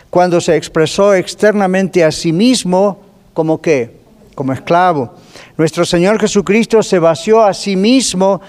[0.09, 3.01] cuando se expresó externamente a sí mismo
[3.35, 3.97] como qué?
[4.35, 5.15] Como esclavo.
[5.57, 8.41] Nuestro Señor Jesucristo se vació a sí mismo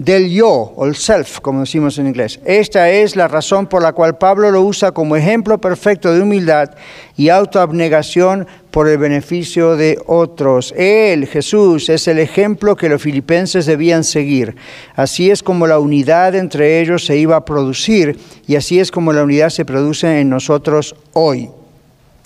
[0.00, 2.40] del yo, o el self, como decimos en inglés.
[2.46, 6.70] Esta es la razón por la cual Pablo lo usa como ejemplo perfecto de humildad
[7.18, 10.72] y autoabnegación por el beneficio de otros.
[10.74, 14.56] Él, Jesús, es el ejemplo que los filipenses debían seguir.
[14.96, 19.12] Así es como la unidad entre ellos se iba a producir y así es como
[19.12, 21.50] la unidad se produce en nosotros hoy.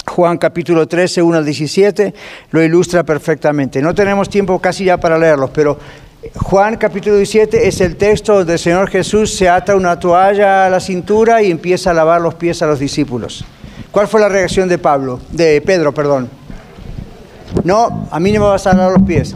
[0.06, 2.14] Juan capítulo 13, 1 al 17
[2.52, 3.82] lo ilustra perfectamente.
[3.82, 5.78] No tenemos tiempo casi ya para leerlos, pero
[6.32, 10.70] Juan capítulo 17 es el texto donde el Señor Jesús se ata una toalla a
[10.70, 13.44] la cintura y empieza a lavar los pies a los discípulos.
[13.90, 16.30] ¿Cuál fue la reacción de Pablo, de Pedro, perdón?
[17.62, 19.34] No, a mí no me vas a lavar los pies.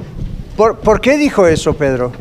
[0.57, 2.13] ¿Por, qué dijo eso Pedro?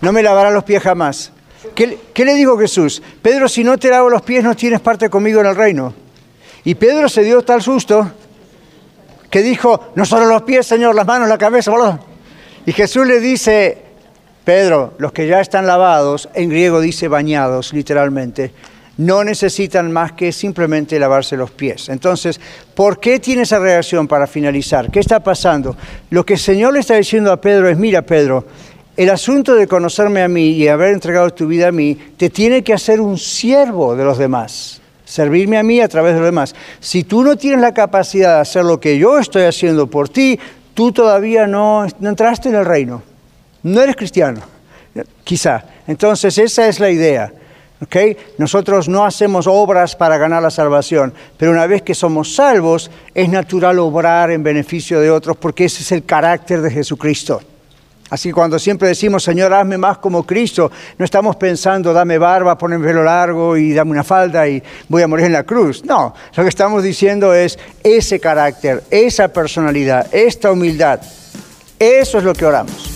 [0.00, 1.32] No me lavará los pies jamás.
[1.74, 3.02] ¿Qué, ¿Qué le dijo Jesús?
[3.22, 5.94] Pedro, si no te lavo los pies no tienes parte conmigo en el reino.
[6.64, 8.10] Y Pedro se dio tal susto
[9.30, 11.72] que dijo, no solo los pies, Señor, las manos, la cabeza.
[12.64, 13.85] Y Jesús le dice,
[14.46, 18.52] Pedro, los que ya están lavados, en griego dice bañados, literalmente,
[18.96, 21.88] no necesitan más que simplemente lavarse los pies.
[21.88, 22.40] Entonces,
[22.72, 24.88] ¿por qué tiene esa reacción para finalizar?
[24.88, 25.76] ¿Qué está pasando?
[26.10, 28.44] Lo que el Señor le está diciendo a Pedro es, mira Pedro,
[28.96, 32.62] el asunto de conocerme a mí y haber entregado tu vida a mí, te tiene
[32.62, 36.54] que hacer un siervo de los demás, servirme a mí a través de los demás.
[36.78, 40.38] Si tú no tienes la capacidad de hacer lo que yo estoy haciendo por ti,
[40.72, 43.02] tú todavía no, no entraste en el reino
[43.66, 44.40] no eres cristiano,
[45.24, 45.64] quizá.
[45.88, 47.32] Entonces esa es la idea.
[48.38, 53.28] Nosotros no hacemos obras para ganar la salvación, pero una vez que somos salvos, es
[53.28, 57.40] natural obrar en beneficio de otros porque ese es el carácter de Jesucristo.
[58.08, 62.56] Así que cuando siempre decimos, Señor, hazme más como Cristo, no estamos pensando, dame barba,
[62.56, 65.84] ponme pelo largo y dame una falda y voy a morir en la cruz.
[65.84, 71.00] No, lo que estamos diciendo es ese carácter, esa personalidad, esta humildad.
[71.80, 72.95] Eso es lo que oramos.